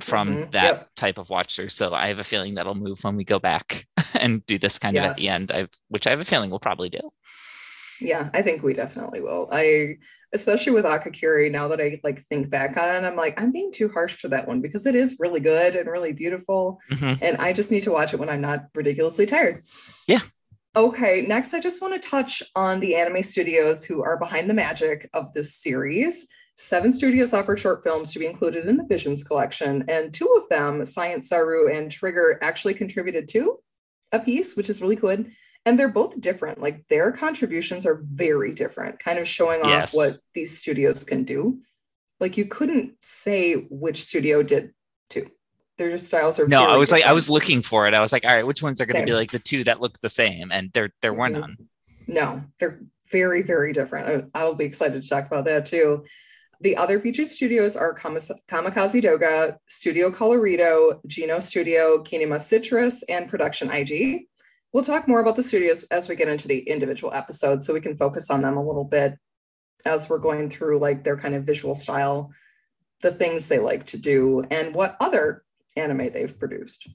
[0.00, 0.52] from Mhm.
[0.52, 0.88] that Yep.
[0.96, 1.70] type of watch through.
[1.70, 3.86] So I have a feeling that'll move when we go back
[4.20, 5.50] and do this kind of at the end.
[5.52, 7.00] I, which I have a feeling we'll probably do.
[8.00, 9.48] Yeah, I think we definitely will.
[9.50, 9.96] I
[10.34, 13.72] especially with Akakiri, now that I like think back on it, I'm like, I'm being
[13.72, 16.78] too harsh to that one because it is really good and really beautiful.
[16.92, 17.18] Mhm.
[17.22, 19.64] And I just need to watch it when I'm not ridiculously tired.
[20.06, 20.20] Yeah.
[20.76, 24.54] Okay, next I just want to touch on the anime studios who are behind the
[24.54, 26.28] magic of this series.
[26.60, 30.48] Seven studios offer short films to be included in the Visions collection, and two of
[30.48, 33.60] them, Science Saru and Trigger, actually contributed to
[34.10, 35.30] a piece, which is really good.
[35.64, 36.60] And they're both different.
[36.60, 39.94] Like their contributions are very different, kind of showing off Yes.
[39.94, 41.60] what these studios can do.
[42.18, 44.72] Like you couldn't say which studio did
[45.08, 45.30] two.
[45.76, 47.94] Their just styles are No, I was like, I was looking for it.
[47.94, 49.80] I was like, all right, which ones are going to be like the two that
[49.80, 50.50] look the same?
[50.50, 51.40] And there, there were Mhm.
[51.40, 51.56] none.
[52.08, 52.80] No, they're
[53.12, 54.26] very, very different.
[54.34, 56.04] I- I'll be excited to talk about that too.
[56.60, 63.70] The other featured studios are Kamikaze Douga, Studio Colorido, Geno Studio, Kinema Citrus, and Production
[63.70, 64.26] IG.
[64.72, 67.80] We'll talk more about the studios as we get into the individual episodes so we
[67.80, 69.14] can focus on them a little bit
[69.84, 72.32] as we're going through like their kind of visual style,
[73.02, 75.44] the things they like to do, and what other
[75.76, 76.88] anime they've produced.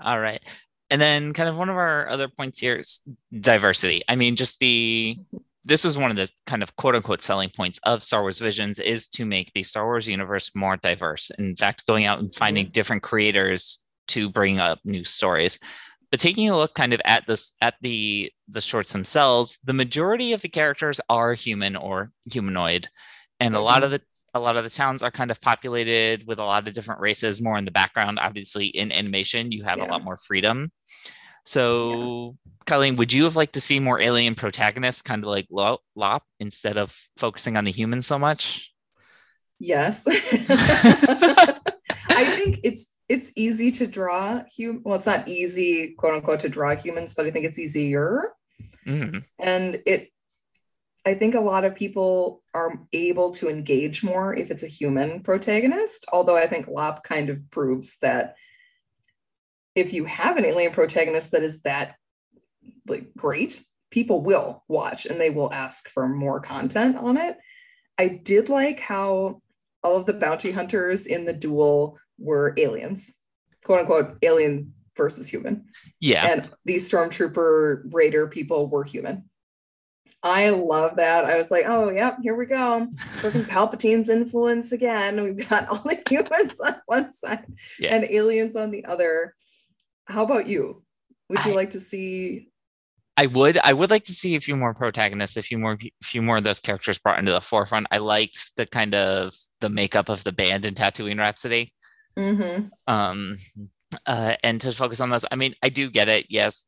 [0.00, 0.40] All right.
[0.88, 3.00] And then kind of one of our other points here is
[3.38, 4.02] diversity.
[4.08, 5.18] I mean, just the
[5.64, 8.78] this is one of the kind of quote unquote selling points of Star Wars Visions
[8.78, 11.30] is to make the Star Wars universe more diverse.
[11.38, 15.58] In fact, going out and finding different creators to bring up new stories.
[16.10, 20.32] But taking a look kind of at this at the the shorts themselves, the majority
[20.32, 22.88] of the characters are human or humanoid.
[23.40, 23.64] And a mm-hmm.
[23.64, 24.02] lot of the
[24.34, 27.40] a lot of the towns are kind of populated with a lot of different races
[27.40, 28.18] more in the background.
[28.20, 30.70] Obviously, in animation, you have a lot more freedom.
[31.44, 36.22] So, Colleen, would you have liked to see more alien protagonists, kind of like Lop,
[36.38, 38.70] instead of focusing on the humans so much?
[39.58, 40.04] Yes.
[40.08, 41.58] I
[42.36, 44.82] think it's it's easy to draw human.
[44.84, 48.32] well it's not easy quote unquote to draw humans but I think it's easier
[48.86, 49.24] Mhm.
[49.38, 50.08] and it
[51.04, 55.22] I think a lot of people are able to engage more if it's a human
[55.22, 58.34] protagonist although I think Lop kind of proves that
[59.74, 61.94] if you have an alien protagonist that is that
[62.86, 67.36] like great people will watch and they will ask for more content on it
[67.98, 69.42] I did like how
[69.84, 73.14] all of the bounty hunters in the duel were aliens,
[73.64, 75.66] quote unquote, alien versus human.
[76.00, 76.26] Yeah.
[76.26, 79.28] And these stormtrooper raider people were human.
[80.22, 81.24] I love that.
[81.24, 82.86] I was like, oh, yep, here we go.
[83.20, 85.22] Freaking Palpatine's influence again.
[85.22, 87.44] We've got all the humans on one side
[87.78, 87.94] Yeah.
[87.94, 89.34] and aliens on the other.
[90.06, 90.82] How about you?
[91.28, 92.48] Would you I- like to see?
[93.18, 96.04] I would I would like to see a few more protagonists, a few more a
[96.04, 97.86] few more of those characters brought into the forefront.
[97.90, 101.72] I liked the kind of the makeup of the band in Tatooine Rhapsody.
[102.18, 102.66] Mm-hmm.
[102.92, 103.38] um
[104.06, 105.24] uh and to focus on those.
[105.30, 106.66] i mean i do get it yes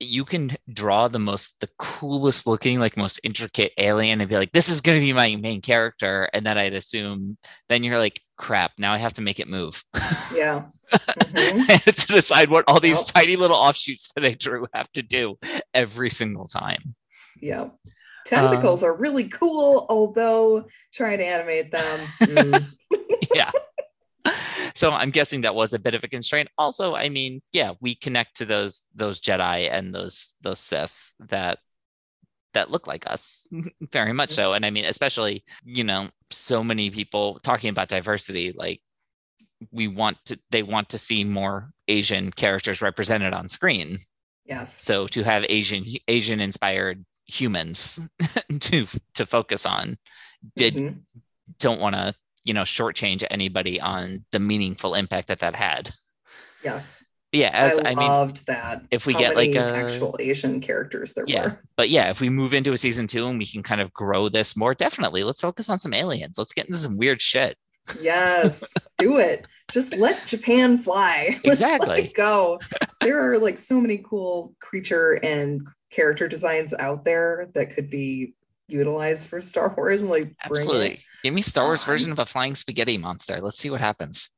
[0.00, 4.52] you can draw the most the coolest looking like most intricate alien and be like
[4.52, 7.36] this is going to be my main character and then i'd assume
[7.68, 9.82] then you're like crap now i have to make it move
[10.34, 10.62] Yeah.
[11.16, 11.84] Mhm.
[11.84, 13.06] To decide what all these Yep.
[13.14, 15.36] tiny little offshoots that i drew have to do
[15.74, 16.94] every single time
[17.40, 17.70] Yeah.
[18.24, 22.00] Tentacles Um, are really cool, although trying to animate them.
[22.22, 22.66] mm,
[23.34, 23.52] yeah.
[24.74, 26.48] So I'm guessing that was a bit of a constraint.
[26.58, 31.58] Also, I mean, yeah, we connect to those those Jedi and those those Sith that
[32.52, 33.46] that look like us
[33.92, 34.54] very much so.
[34.54, 38.80] And I mean, especially, you know, so many people talking about diversity, like
[39.70, 43.98] we want to they want to see more Asian characters represented on screen.
[44.44, 44.72] yes.
[44.82, 47.98] So to have Asian Asian inspired humans
[48.60, 49.96] to to focus on
[50.56, 51.00] did Mhm.
[51.58, 52.14] don't want to
[52.44, 55.90] you know shortchange anybody on the meaningful impact that that had
[56.62, 57.04] Yes.
[57.32, 58.82] Yeah as I, i, mean loved that.
[58.92, 61.42] if we how get, like, a- actual Asian characters there Yeah.
[61.46, 61.62] were.
[61.76, 64.28] but yeah if we move into a season two and we can kind of grow
[64.28, 67.56] this more definitely let's focus on some aliens let's get into some weird shit
[68.00, 68.72] Yes.
[68.98, 69.46] do it.
[69.72, 71.40] Just let Japan fly.
[71.44, 72.02] Let's let Exactly.
[72.04, 72.60] it go.
[73.00, 78.34] There are like so many cool creature and character designs out there that could be
[78.68, 80.36] utilized for Star Wars and like it.
[80.44, 81.86] absolutely give me star wars on.
[81.86, 84.30] version of a flying spaghetti monster let's see what happens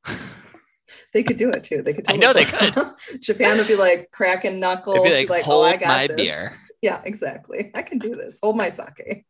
[1.13, 1.81] They could do it too.
[1.81, 2.05] They could.
[2.11, 2.75] I know they could.
[3.19, 4.99] Japan would be like cracking knuckles.
[5.03, 6.15] Be be like, like, hold oh, I got my this.
[6.15, 7.71] beer Yeah, exactly.
[7.73, 8.39] I can do this.
[8.43, 9.25] Hold my sake.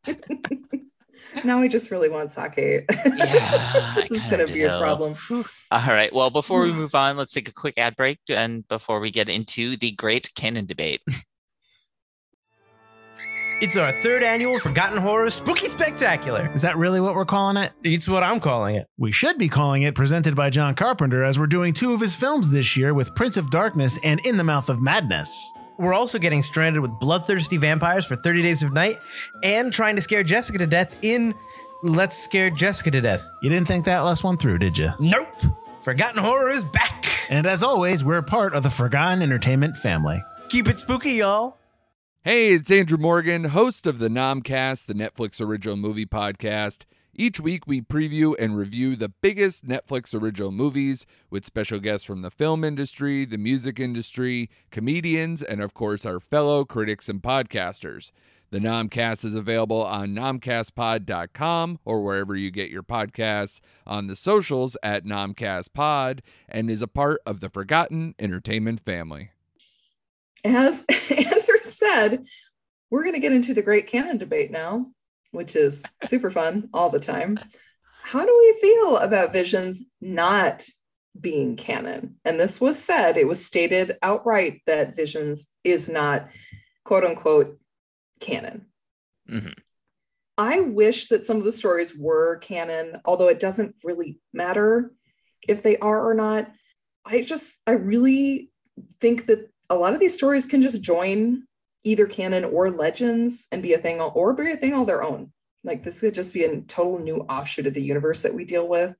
[1.44, 2.86] Now I just really want sake.
[3.06, 5.16] Yeah, this is going to be a problem.
[5.30, 6.14] All right.
[6.14, 9.30] Well, before we move on, let's take a quick ad break and before we get
[9.30, 11.02] into the great canon debate.
[13.62, 16.50] It's our third annual Forgotten Horror Spooky Spectacular.
[16.56, 17.74] Is that really what we're calling it?
[17.84, 18.88] It's what I'm calling it.
[18.98, 22.16] We should be calling it presented by John Carpenter as we're doing two of his
[22.16, 25.30] films this year with Prince of Darkness and In the Mouth of Madness.
[25.80, 29.00] We're also getting stranded with bloodthirsty vampires for 30 Days of Night
[29.44, 31.34] and trying to scare Jessica to death in
[31.84, 33.26] Let's Scare Jessica to Death.
[33.42, 34.92] You didn't think that last one through, did you?
[35.00, 35.34] Nope.
[35.82, 37.06] Forgotten Horror is back.
[37.30, 40.22] And as always, we're part of the Forgotten Entertainment family.
[40.50, 41.56] Keep it spooky, y'all.
[42.26, 46.80] Hey, it's Andrew Morgan, host of the Nomcast, the Netflix original movie podcast.
[47.20, 52.22] Each week, we preview and review the biggest Netflix original movies with special guests from
[52.22, 58.14] the film industry, the music industry, comedians, and of course, our fellow critics and podcasters.
[58.52, 64.78] The Nomcast is available on nomcastpod.com or wherever you get your podcasts, on the socials
[64.82, 69.32] at nomcastpod, and is a part of the Forgotten Entertainment family.
[70.46, 72.24] As Andrew said,
[72.90, 74.86] we're going to get into the great canon debate now,
[75.32, 77.40] which is super fun all the time.
[78.04, 80.68] How do we feel about Visions not
[81.20, 82.16] being canon?
[82.26, 86.30] And this was said, it was stated outright that Visions is not
[86.84, 87.60] quote unquote
[88.20, 88.66] canon.
[89.30, 89.54] Mhm.
[90.38, 94.94] I wish that some of the stories were canon, although it doesn't really matter
[95.48, 96.52] if they are or not.
[97.06, 98.50] I just, I really
[99.02, 101.44] think that a lot of these stories can just join
[101.84, 105.32] either canon or legends and be a thing or be a thing all their own.
[105.64, 108.68] Like this could just be a total new offshoot of the universe that we deal
[108.68, 108.96] with,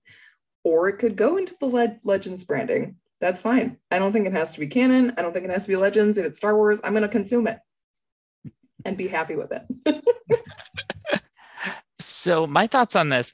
[0.64, 2.98] or it could go into the le- legends branding.
[3.22, 3.78] That's fine.
[3.92, 5.14] I don't think it has to be canon.
[5.18, 6.18] I don't think it has to be legends.
[6.18, 7.60] If it's Star Wars, I'm going to consume it
[8.86, 10.04] and be happy with it.
[12.20, 13.34] So my thoughts on this,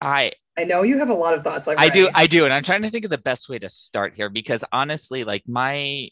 [0.00, 1.66] I I know you have a lot of thoughts.
[1.66, 3.68] Like I do, I do, and I'm trying to think of the best way to
[3.68, 6.08] start here because honestly, like my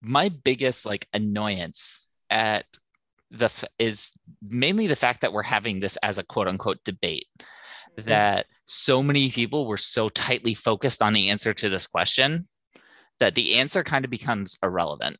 [0.00, 2.64] my biggest like annoyance at
[3.30, 4.10] the f- is
[4.42, 8.08] mainly the fact that we're having this as a quote unquote debate mm-hmm.
[8.08, 12.48] that so many people were so tightly focused on the answer to this question
[13.18, 15.16] that the answer kind of becomes irrelevant.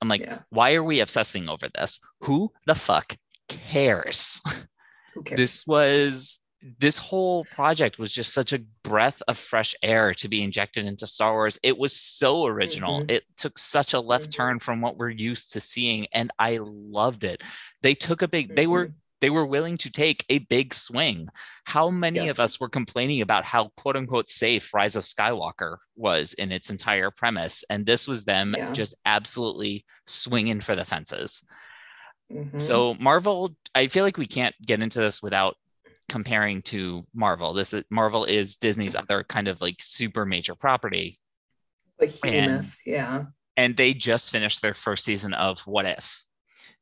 [0.00, 0.40] I'm like, Yeah.
[0.50, 2.00] why are we obsessing over this?
[2.22, 3.16] Who the fuck
[3.48, 4.40] cares?
[5.24, 5.36] Cares?
[5.36, 6.40] this was
[6.80, 11.06] this whole project was just such a breath of fresh air to be injected into
[11.06, 11.58] Star Wars.
[11.62, 13.02] It was so original.
[13.02, 13.10] Mhm.
[13.12, 14.32] It took such a left Mhm.
[14.34, 17.42] turn from what we're used to seeing and I loved it.
[17.82, 21.28] They took a big they were they were willing to take a big swing.
[21.64, 22.38] How many Yes.
[22.38, 26.70] of us were complaining about how quote unquote safe Rise of Skywalker was in its
[26.70, 28.72] entire premise and this was them Yeah.
[28.72, 31.42] just absolutely swinging for the fences.
[32.32, 32.60] Mhm.
[32.60, 35.56] So Marvel, I feel like we can't get into this without
[36.08, 37.52] comparing to Marvel.
[37.52, 41.18] This is Marvel is Disney's other kind of like super major property,
[41.98, 42.76] behemoth.
[42.86, 43.24] Yeah.
[43.56, 46.24] and they just finished their first season of What If.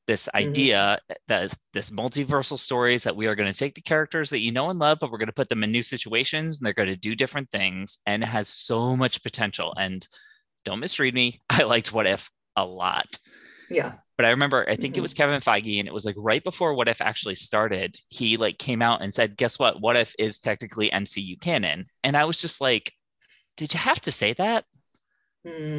[0.07, 0.39] This Mhm.
[0.39, 4.53] idea that this multiversal stories that we are going to take the characters that you
[4.53, 6.89] know and love, but we're going to put them in new situations and they're going
[6.89, 9.75] to do different things, and it has so much potential.
[9.77, 10.07] And
[10.65, 13.19] don't misread me, I liked What If a lot.
[13.69, 13.95] Yeah.
[14.17, 15.03] But I remember I think it Mhm.
[15.03, 17.99] was Kevin Feige, and it was like right before What If actually started.
[18.09, 19.81] He like came out and said, "Guess what?
[19.81, 22.93] What If is technically MCU canon." And I was just like,
[23.57, 24.65] "Did you have to say that?"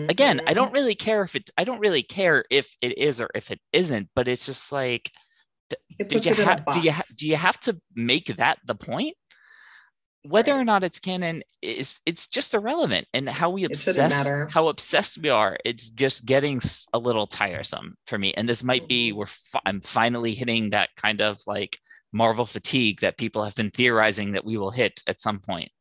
[0.10, 1.50] Again, I don't really care if it.
[1.58, 4.10] I don't really care if it is or if it isn't.
[4.16, 5.12] But it's just like,
[6.00, 6.66] It did you it in a have?
[6.72, 9.18] Do you ha- do you have to make that the point?
[10.28, 10.62] Whether Right.
[10.62, 15.30] or not it's canon is it's just irrelevant, and how we obsess how obsessed we
[15.30, 15.58] are.
[15.64, 16.62] It's just getting
[16.94, 18.34] a little tiresome for me.
[18.34, 19.16] And this might be Mhm.
[19.16, 21.80] we're fi- I'm finally hitting that kind of like
[22.12, 25.72] Marvel fatigue that people have been theorizing that we will hit at some point.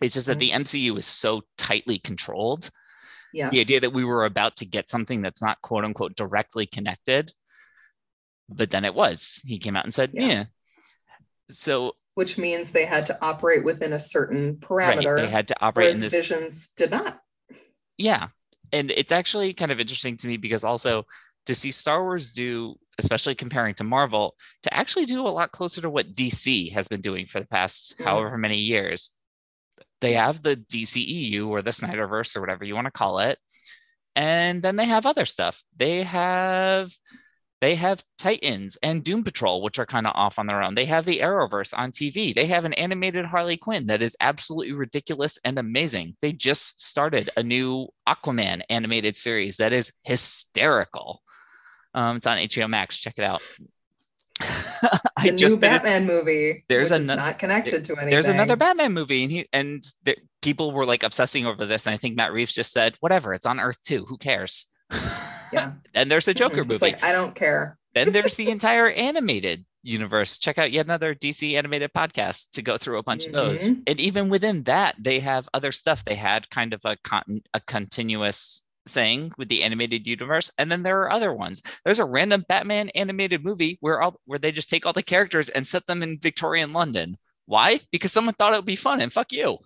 [0.00, 2.70] It's just that the MCU is so tightly controlled.
[3.32, 3.52] Yes.
[3.52, 7.32] The idea that we were about to get something that's not quote unquote directly connected,
[8.48, 9.40] but then it was.
[9.44, 10.26] He came out and said, Yeah.
[10.26, 10.44] "Yeah."
[11.50, 15.56] So Which means they had to operate within a certain right, parameter, they had to
[15.60, 17.20] operate in this Visions did not.
[17.98, 18.28] yeah
[18.72, 21.04] and it's actually kind of interesting to me because also
[21.46, 25.80] to see star wars do especially comparing to marvel to actually do a lot closer
[25.80, 28.04] to what dc has been doing for the past Mm.
[28.04, 29.12] however many years
[30.00, 33.38] they have the dceu or the snyderverse or whatever you want to call it
[34.16, 36.90] and then they have other stuff they have
[37.66, 40.84] they have titans and doom patrol which are kind of off on their own they
[40.84, 45.36] have the arrowverse on tv they have an animated harley quinn that is absolutely ridiculous
[45.44, 51.20] and amazing they just started a new aquaman animated series that is hysterical
[51.94, 53.42] um, it's on hbo max check it out
[55.22, 56.62] The new Batman movie.
[56.68, 58.10] There's is not connected to anything.
[58.10, 61.94] there's another Batman movie, and he and the, people were like obsessing over this, and
[61.94, 64.04] I think Matt Reeves just said, "Whatever, it's on Earth Two.
[64.04, 64.66] Who cares?"
[65.52, 65.72] Yeah.
[65.94, 66.78] and there's a Joker It's movie.
[66.92, 67.78] like I don't care.
[67.94, 70.38] then there's the entire animated universe.
[70.38, 73.62] Check out yet another DC animated podcast to go through a bunch of those.
[73.62, 73.82] Mhm.
[73.86, 76.04] And even within that, they have other stuff.
[76.04, 80.82] They had kind of a con- a continuous thing with the animated universe, and then
[80.82, 81.60] there are other ones.
[81.84, 85.48] There's a random Batman animated movie where all where they just take all the characters
[85.48, 87.16] and set them in Victorian London.
[87.46, 87.80] Why?
[87.92, 89.58] Because someone thought it would be fun, and fuck you.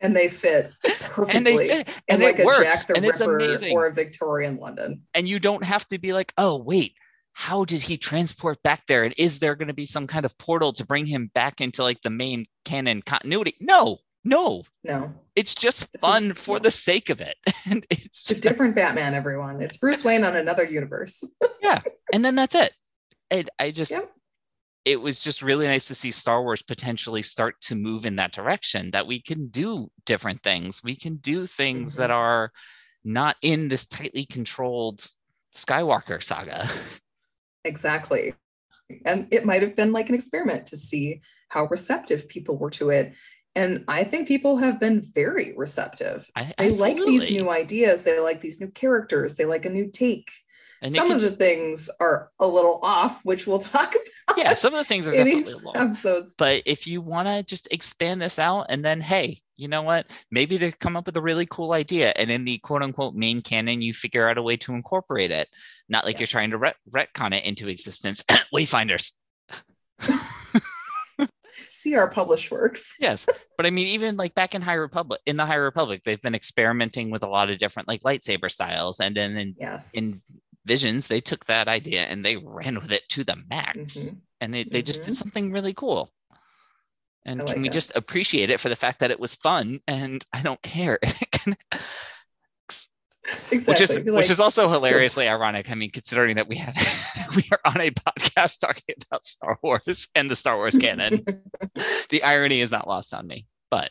[0.00, 1.34] And they fit perfectly.
[1.36, 3.72] And they fit, and like it a works, Jack the and it's Ripper amazing.
[3.72, 5.02] or a Victorian London.
[5.14, 6.94] and you don't have to be like, oh, wait,
[7.32, 9.04] how did he transport back there?
[9.04, 11.82] And is there going to be some kind of portal to bring him back into
[11.82, 13.54] like the main canon continuity?
[13.60, 17.36] No, no, No, it's just This fun is- for the sake of it.
[17.70, 19.14] And it's it's a different Batman.
[19.14, 21.22] Everyone, it's Bruce Wayne on another universe.
[21.62, 21.82] Yeah,
[22.12, 22.72] and then that's it.
[23.30, 24.10] And I just Yep.
[24.84, 28.32] It was just really nice to see Star Wars potentially start to move in that
[28.32, 30.82] direction that we can do different things.
[30.82, 32.18] We can do things that mm-hmm.
[32.18, 32.52] are
[33.04, 35.06] not in this tightly controlled
[35.54, 36.68] Skywalker saga.
[37.64, 38.32] Exactly.
[39.04, 42.88] And it might have been like an experiment to see how receptive people were to
[42.88, 43.12] it.
[43.54, 46.30] And I think people have been very receptive.
[46.34, 48.02] I, They like these new ideas.
[48.02, 49.34] They like these new characters.
[49.34, 50.30] They like a new take.
[50.82, 54.72] And Some of the things are a little off, which we'll talk about yeah, some
[54.74, 55.72] of the things are in definitely low.
[55.72, 56.34] episodes.
[56.38, 60.06] But if you want to just expand this out, and then hey, you know what?
[60.30, 63.42] Maybe they come up with a really cool idea, and in the quote unquote main
[63.42, 65.48] canon, you figure out a way to incorporate it.
[65.88, 68.24] Not like you're trying to ret- retcon it into existence.
[68.54, 69.12] Wayfinders.
[71.72, 72.94] See our published works.
[73.00, 76.20] Yes, but I mean, even like back in High Republic, in the High Republic, they've
[76.22, 79.90] been experimenting with a lot of different like lightsaber styles, and then in, Yes.
[79.92, 80.22] in
[80.70, 84.20] Visions, they took that idea and they ran with it to the max, Mhm.
[84.40, 85.16] and it, they just did Mhm.
[85.16, 86.12] something really cool.
[87.26, 87.72] And I can we it.
[87.72, 89.80] just appreciate it for the fact that it was fun?
[89.88, 91.56] And I don't care, Exactly.
[93.72, 95.70] which is Be which is also still- hilariously ironic.
[95.70, 96.74] I mean, considering that we have
[97.36, 101.24] we are on a podcast talking about Star Wars and the Star Wars canon,
[102.10, 103.46] the irony is not lost on me.
[103.70, 103.90] But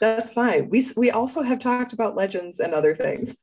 [0.00, 0.68] That's fine.
[0.70, 3.36] We we also have talked about legends and other things.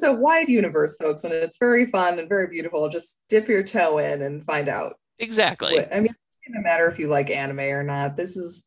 [0.00, 2.88] It's a wide universe, folks, and it's very fun and very beautiful.
[2.88, 4.94] Just dip your toe in and find out.
[5.18, 5.74] exactly.
[5.74, 8.16] What, I mean, it doesn't matter if you like anime or not.
[8.16, 8.64] This is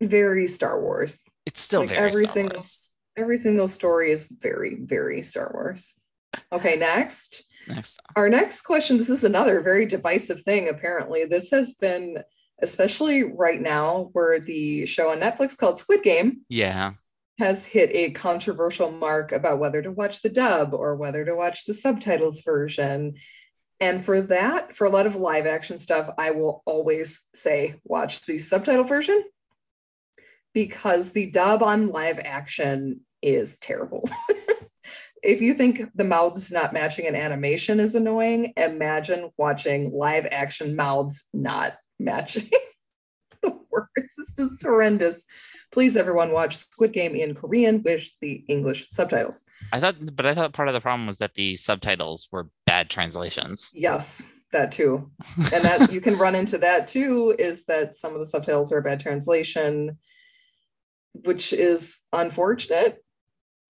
[0.00, 1.22] very Star Wars.
[1.46, 2.90] It's still like very every Star single Wars.
[3.16, 5.94] every single story is very very Star Wars.
[6.52, 7.44] Okay, next.
[7.68, 11.24] Next, Our next question this is another very divisive thing, apparently.
[11.24, 12.16] This has been,
[12.62, 16.94] especially right now, where the show on Netflix called Squid Game yeah,
[17.38, 21.64] has hit a controversial mark about whether to watch the dub or whether to watch
[21.64, 23.14] the subtitles version.
[23.80, 28.26] And for that, for a lot of live action stuff, I will always say watch
[28.26, 29.22] the subtitle version
[30.52, 34.08] because the dub on live action is terrible.
[35.22, 40.74] if you think the mouths not matching an animation is annoying, imagine watching live action
[40.74, 42.50] mouths not matching
[43.42, 44.12] the words.
[44.16, 45.24] It's just horrendous.
[45.70, 49.44] Please, everyone, watch Squid Game in Korean with the English subtitles.
[49.72, 52.88] I thought, but I thought part of the problem was that the subtitles were bad
[52.88, 53.70] translations.
[53.74, 55.10] Yes, that too.
[55.36, 58.78] And that you can run into that too is that some of the subtitles are
[58.78, 59.98] a bad translation,
[61.12, 63.04] which is unfortunate,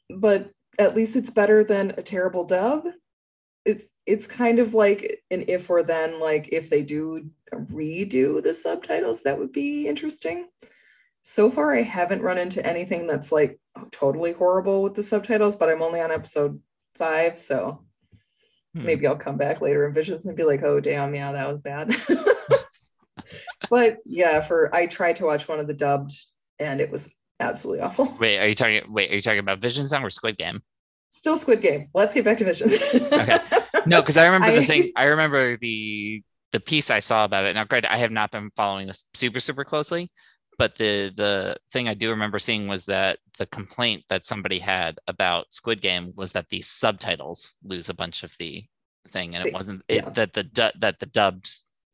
[0.08, 2.84] but at least it's better than a terrible dub.
[3.64, 8.54] It's it's kind of like an if or then, like if they do redo the
[8.54, 10.48] subtitles, that would be interesting.
[11.22, 13.58] So far, I haven't run into anything that's like
[13.92, 16.60] totally horrible with the subtitles, but I'm only on episode
[16.94, 17.84] five, so
[18.74, 18.84] Hmm.
[18.84, 21.58] maybe I'll come back later in visions and be like, oh damn, yeah, that was
[21.58, 21.94] bad.
[23.70, 26.12] but yeah, for I tried to watch one of the dubbed
[26.58, 28.14] and it was absolutely awful.
[28.20, 28.82] Wait, are you talking?
[28.88, 30.60] Wait, are you talking about Vision Song or Squid Game?
[31.10, 31.88] Still Squid Game.
[31.94, 32.74] Let's get back to visions.
[32.94, 33.38] Okay.
[33.86, 34.92] No, because I remember the thing.
[34.96, 36.22] I remember the
[36.52, 37.54] the piece I saw about it.
[37.54, 40.10] Now, granted, I have not been following this super super closely,
[40.58, 44.98] but the the thing I do remember seeing was that the complaint that somebody had
[45.06, 48.64] about Squid Game was that the subtitles lose a bunch of the
[49.12, 50.10] thing, and it wasn't it, yeah.
[50.10, 51.50] that the du- that the dubbed.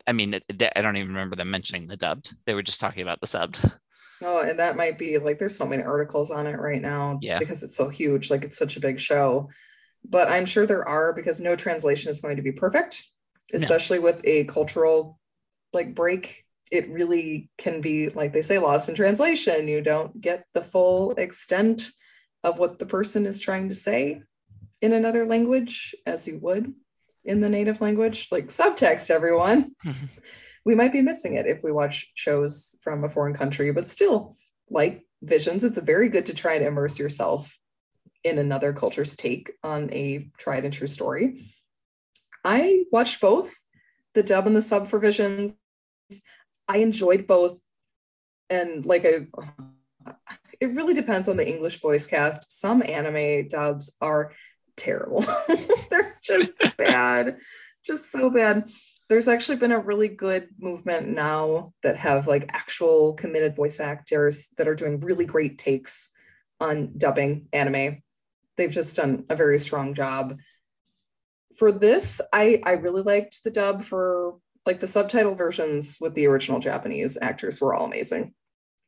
[0.07, 0.45] I mean, it,
[0.77, 2.35] I don't even remember them mentioning the dubbed.
[2.47, 3.79] They were just talking about the subbed.
[4.23, 7.39] Oh, and that might be like there's so many articles on it right now Yeah.
[7.39, 9.51] because it's so huge, like it's such a big show.
[10.05, 13.05] But I'm sure there are because no translation is going to be perfect,
[13.53, 15.19] especially with a cultural
[15.73, 16.44] like break.
[16.71, 19.69] It really can be like they say lost in translation.
[19.69, 21.91] You don't get the full extent
[22.43, 24.23] of what the person is trying to say
[24.83, 26.75] in another language as you would.
[27.25, 29.73] in the native language, like subtext, everyone.
[29.85, 30.07] Mm-hmm.
[30.65, 34.37] we might be missing it if we watch shows from a foreign country, but still,
[34.71, 37.59] like Visions, it's very good to try to immerse yourself
[38.25, 41.51] in another culture's take on a tried and true story.
[42.45, 43.55] I watched both
[44.15, 45.55] the dub and the sub for Visions.
[46.69, 47.59] I enjoyed both.
[48.51, 49.27] And like I
[50.61, 52.51] it really depends on the English voice cast.
[52.51, 54.33] Some anime dubs are
[54.77, 55.25] terrible.
[55.91, 57.39] They're just bad.
[57.85, 58.71] Just so bad.
[59.09, 64.49] There's actually been a really good movement now that have like actual committed voice actors
[64.57, 66.09] that are doing really great takes
[66.61, 68.03] on dubbing anime.
[68.57, 70.39] They've just done a very strong job.
[71.59, 74.37] For this, I I really liked the dub for
[74.67, 78.35] like the subtitle versions with the original Japanese actors were all amazing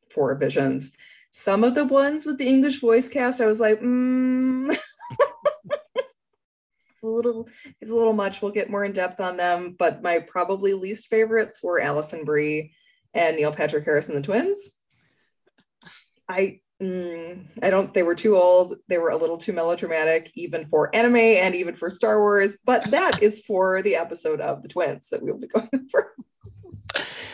[0.09, 0.91] for Visions.
[1.31, 4.69] Some of the ones with the English voice cast, I was like, mm.
[5.95, 7.47] it's a little,
[7.79, 8.41] it's a little much.
[8.41, 12.73] We'll get more in depth on them, but my probably least favorites were Alison Brie
[13.13, 14.73] and Neil Patrick Harris and the twins.
[16.27, 17.93] I mm, I don't.
[17.93, 18.75] They were too old.
[18.87, 22.57] They were a little too melodramatic, even for anime and even for Star Wars.
[22.65, 26.15] But that is for the episode of the twins that we will be going over.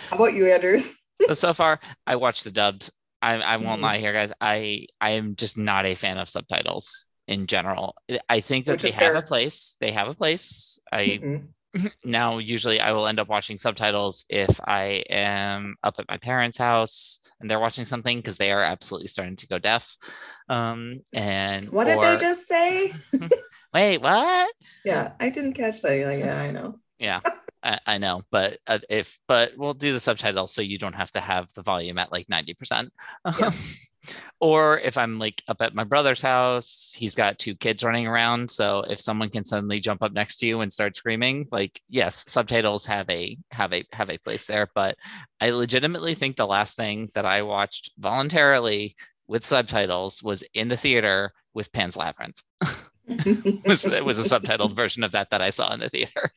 [0.09, 0.91] How about you, Anders?
[1.27, 2.91] so, so far, I watched the dubbed.
[3.21, 3.83] I, I won't Mhm.
[3.83, 4.31] lie here, guys.
[4.41, 7.95] I I am just not a fan of subtitles in general.
[8.29, 9.77] I think that Which they have a place.
[9.79, 10.77] They have a place.
[10.91, 11.47] I Mhm.
[12.03, 16.57] now usually I will end up watching subtitles if I am up at my parents'
[16.57, 19.95] house and they're watching something because they are absolutely starting to go deaf.
[20.49, 22.93] Um, and What did or- they just say?
[23.73, 23.99] wait?
[23.99, 24.53] What?
[24.85, 25.95] Yeah, I didn't catch that.
[25.95, 26.75] You're like, yeah, I know.
[26.99, 27.19] Yeah,
[27.61, 31.11] I, I know, but uh, if but we'll do the subtitles so you don't have
[31.11, 32.93] to have the volume at like ninety percent.
[33.37, 33.51] Yeah.
[34.39, 38.49] Or if I'm like up at my brother's house, he's got two kids running around.
[38.49, 42.23] So if someone can suddenly jump up next to you and start screaming, like yes,
[42.27, 44.69] subtitles have a have a have a place there.
[44.75, 44.97] But
[45.39, 48.95] I legitimately think the last thing that I watched voluntarily
[49.27, 52.41] with subtitles was in the theater with Pan's Labyrinth
[53.65, 56.31] was it was a subtitled version of that that I saw in the theater.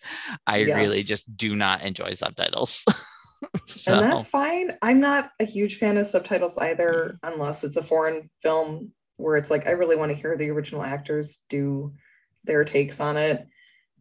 [0.47, 2.85] I really just do not enjoy subtitles.
[3.67, 4.73] so and that's fine.
[4.83, 7.35] I'm not a huge fan of subtitles either, Mm-hmm.
[7.35, 10.83] unless it's a foreign film where it's like I really want to hear the original
[10.83, 11.95] actors do
[12.45, 13.47] their takes on it.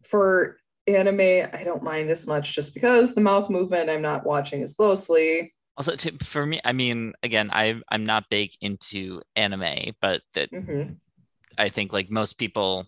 [0.04, 1.20] For anime,
[1.52, 5.52] I don't mind as much just because the mouth movement I'm not watching as closely.
[5.76, 10.50] also to, for me, I mean, again, I I'm not big into anime, but that
[10.52, 10.96] Mhm.
[11.58, 12.86] I think like most people,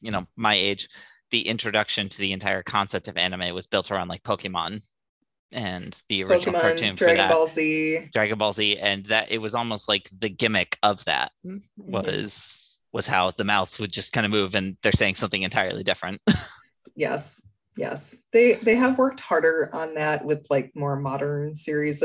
[0.00, 0.88] you know, my age,
[1.30, 4.82] the introduction to the entire concept of anime was built around like Pokemon
[5.52, 7.30] and the original cartoon for Dragon that.
[7.30, 8.08] Ball Z.
[8.12, 11.58] Dragon Ball Z, and that it was almost like the gimmick of that Mm-hmm.
[11.92, 15.82] was was how the mouth would just kind of move and they're saying something entirely
[15.84, 16.20] different.
[16.94, 17.40] Yes,
[17.76, 18.22] yes.
[18.32, 22.02] They they have worked harder on that with like more modern series,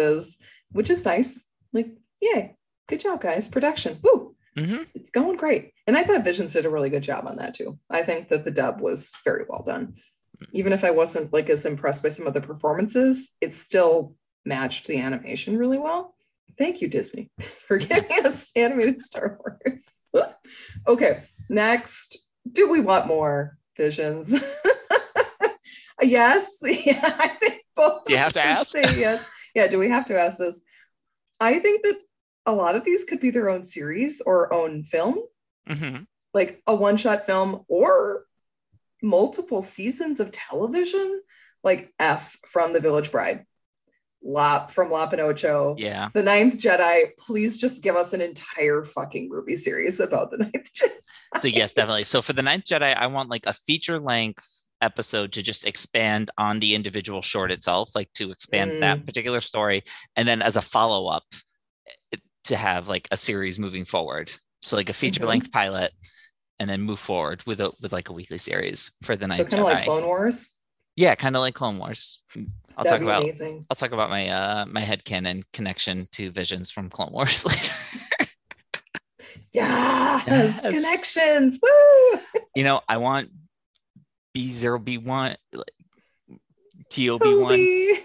[0.72, 1.44] which is nice.
[1.74, 1.90] Like,
[2.22, 2.56] yay,
[2.88, 3.48] good job, guys.
[3.50, 4.00] Production.
[4.02, 4.36] Woo!
[4.58, 5.72] hmm It's going great.
[5.88, 7.78] And I thought Visions did a really good job on that too.
[7.90, 9.96] I think that the dub was very well done.
[10.54, 14.16] Even if I wasn't like as impressed by some of the performances, it still
[14.46, 16.16] matched the animation really well.
[16.58, 17.30] Thank you, Disney,
[17.68, 20.34] for giving us animated Star Wars.
[20.88, 22.18] okay, next.
[22.52, 24.34] Do we want more visions?
[26.02, 26.58] yes.
[26.62, 28.72] Yeah, I think both You have to ask?
[28.72, 29.30] say yes.
[29.56, 30.62] Yeah, do we have to ask this?
[31.40, 32.00] I think that
[32.46, 35.20] a lot of these could be their own series or own film,
[35.68, 35.98] hmm
[36.34, 38.26] like a one-shot film or
[39.08, 41.22] multiple seasons of television,
[41.64, 43.46] like F from The Village Bride,
[44.24, 46.10] Lop from Lop and Ocho, Yeah.
[46.14, 47.12] The Ninth Jedi.
[47.18, 50.92] Please just give us an entire fucking movie series about the Ninth Jedi.
[51.42, 52.06] So yes, definitely.
[52.06, 54.48] So for the Ninth Jedi, I want like a feature length
[54.82, 59.06] episode to just expand on the individual short itself, like to expand that mm.
[59.06, 59.84] particular story,
[60.16, 61.26] and then as a follow up,
[62.14, 64.32] eh, to have like a series moving forward.
[64.64, 65.30] So like a feature mm-hmm.
[65.30, 65.92] length pilot,
[66.60, 69.38] and then move forward with a with like a weekly series for the night.
[69.38, 70.54] So kind of like Clone Wars.
[70.96, 72.24] Yeah, kind of like Clone Wars.
[72.76, 73.66] I'll That'd talk about amazing.
[73.70, 77.74] I'll talk about my uh my headcanon connection to visions from Clone Wars later.
[79.54, 81.60] yes, yes, connections.
[81.62, 82.20] Woo!
[82.56, 83.30] You know, I want
[84.36, 85.36] B0B1
[86.90, 87.60] Tob one,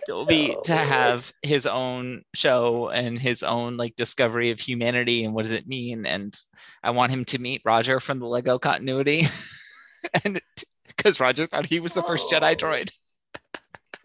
[0.08, 5.44] Wan to have his own show and his own like discovery of humanity and what
[5.44, 6.06] does it mean?
[6.06, 6.36] And
[6.82, 9.28] I want him to meet Roger from the Lego continuity,
[10.24, 10.40] and
[10.88, 12.30] because Roger thought he was the first.
[12.30, 12.90] Jedi droid.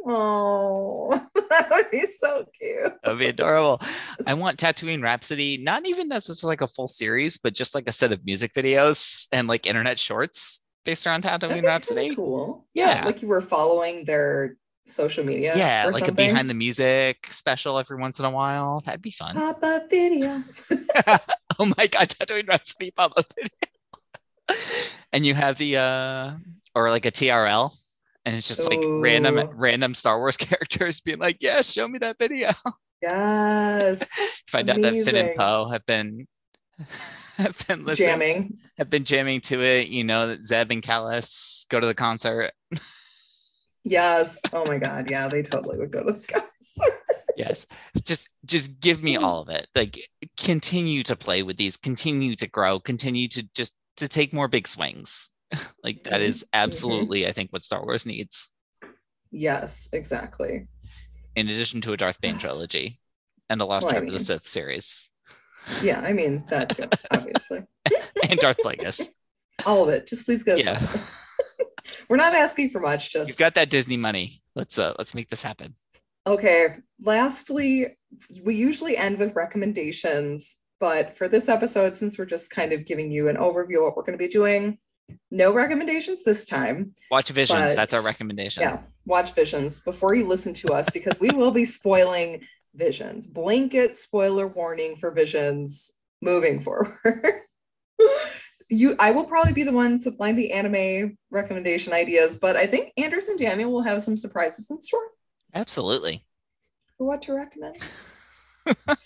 [0.05, 1.09] Oh,
[1.49, 2.93] that would be so cute.
[3.03, 3.82] That would be adorable.
[4.25, 7.91] I want Tatooine Rhapsody, not even necessarily like a full series, but just like a
[7.91, 12.15] set of music videos and like internet shorts based around Tatooine Rhapsody.
[12.15, 12.65] Cool.
[12.73, 12.99] Yeah.
[12.99, 13.05] yeah.
[13.05, 14.55] Like you were following their
[14.88, 15.53] social media.
[15.55, 16.29] Yeah, like something.
[16.29, 18.81] a behind the music special every once in a while.
[18.81, 19.35] That'd be fun.
[19.35, 20.43] pop up video.
[21.59, 24.59] oh my god, Tatooine Rhapsody pop up video.
[25.13, 26.33] and you have the uh
[26.73, 27.71] or like a TRL
[28.27, 32.17] and it's just like random random Star Wars characters being like, "Yes, show me that
[32.19, 32.51] video."
[33.01, 34.09] Yes,
[34.47, 36.27] Find out that Finn and Poe have been
[37.38, 38.57] have been listening, jamming.
[38.77, 39.88] have been jamming to it.
[39.88, 42.51] You know that Zeb and Kallus go to the concert.
[43.89, 44.41] Yes.
[44.53, 45.09] Oh my god.
[45.09, 46.43] Yeah, they totally would go to the concert.
[47.35, 47.65] yes
[48.03, 49.99] just just give me all of it like
[50.39, 54.67] continue to play with these continue to grow continue to just to take more big
[54.67, 55.29] swings
[55.83, 58.51] like that is Mhm, is absolutely i think what star wars needs
[59.31, 60.67] Yes, exactly.
[61.35, 62.99] in addition to a darth bane trilogy
[63.49, 65.09] and a lost Well, I tribe of the mean- sith series
[65.83, 67.63] Yeah, I mean that too, obviously.
[68.29, 69.09] and darth plagueis
[69.65, 70.07] All of it.
[70.07, 70.55] Just please go.
[70.55, 70.88] Yeah.
[72.10, 73.12] We're not asking for much.
[73.12, 75.76] Just you've got that disney money let's uh let's make this happen
[76.28, 76.76] Okay.
[77.01, 77.97] Lastly,
[78.43, 83.10] we usually end with recommendations, but for this episode, since we're just kind of giving
[83.10, 84.78] you an overview of what we're going to be doing,
[85.32, 86.93] no recommendations this time.
[87.10, 91.30] watch visions that's our recommendation Yeah, watch Visions before you listen to us because we
[91.30, 92.41] will be spoiling
[92.76, 93.26] Visions.
[93.26, 96.97] Blanket spoiler warning for Visions moving forward.
[98.70, 102.91] you I will probably be the one supplying the anime recommendation ideas, but I think
[102.97, 105.01] Anders and Daniel will have some surprises in store
[105.53, 106.24] absolutely
[106.97, 107.78] what to recommend.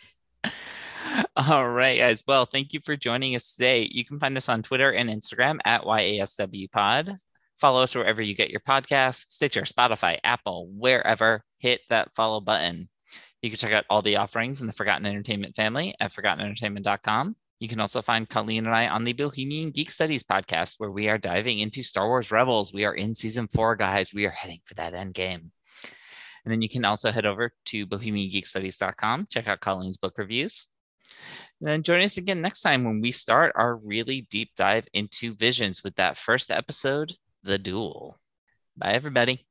[1.36, 2.24] All right, guys.
[2.28, 3.88] Well, thank you for joining us today.
[3.92, 7.18] You can find us on Twitter and Instagram at YASWPod.
[7.60, 11.44] Follow us wherever you get your podcasts Stitcher, Spotify, Apple, wherever.
[11.60, 12.90] Hit that follow button.
[13.42, 17.36] You can check out all the offerings in the Forgotten Entertainment family at ForgottenEntertainment.com.
[17.62, 21.10] You can also find Colleen and I on the Bohemian Geek Studies podcast, where we
[21.10, 22.74] are diving into Star Wars Rebels.
[22.74, 24.16] We are in season four, guys.
[24.16, 25.52] We are heading for that end game.
[26.44, 30.70] And then you can also head over to bohemiangeekstudies.com, check out Colleen's book reviews.
[31.60, 35.36] And then join us again next time when we start our really deep dive into
[35.36, 38.20] visions with that first episode, The Duel.
[38.76, 39.46] Bye, everybody.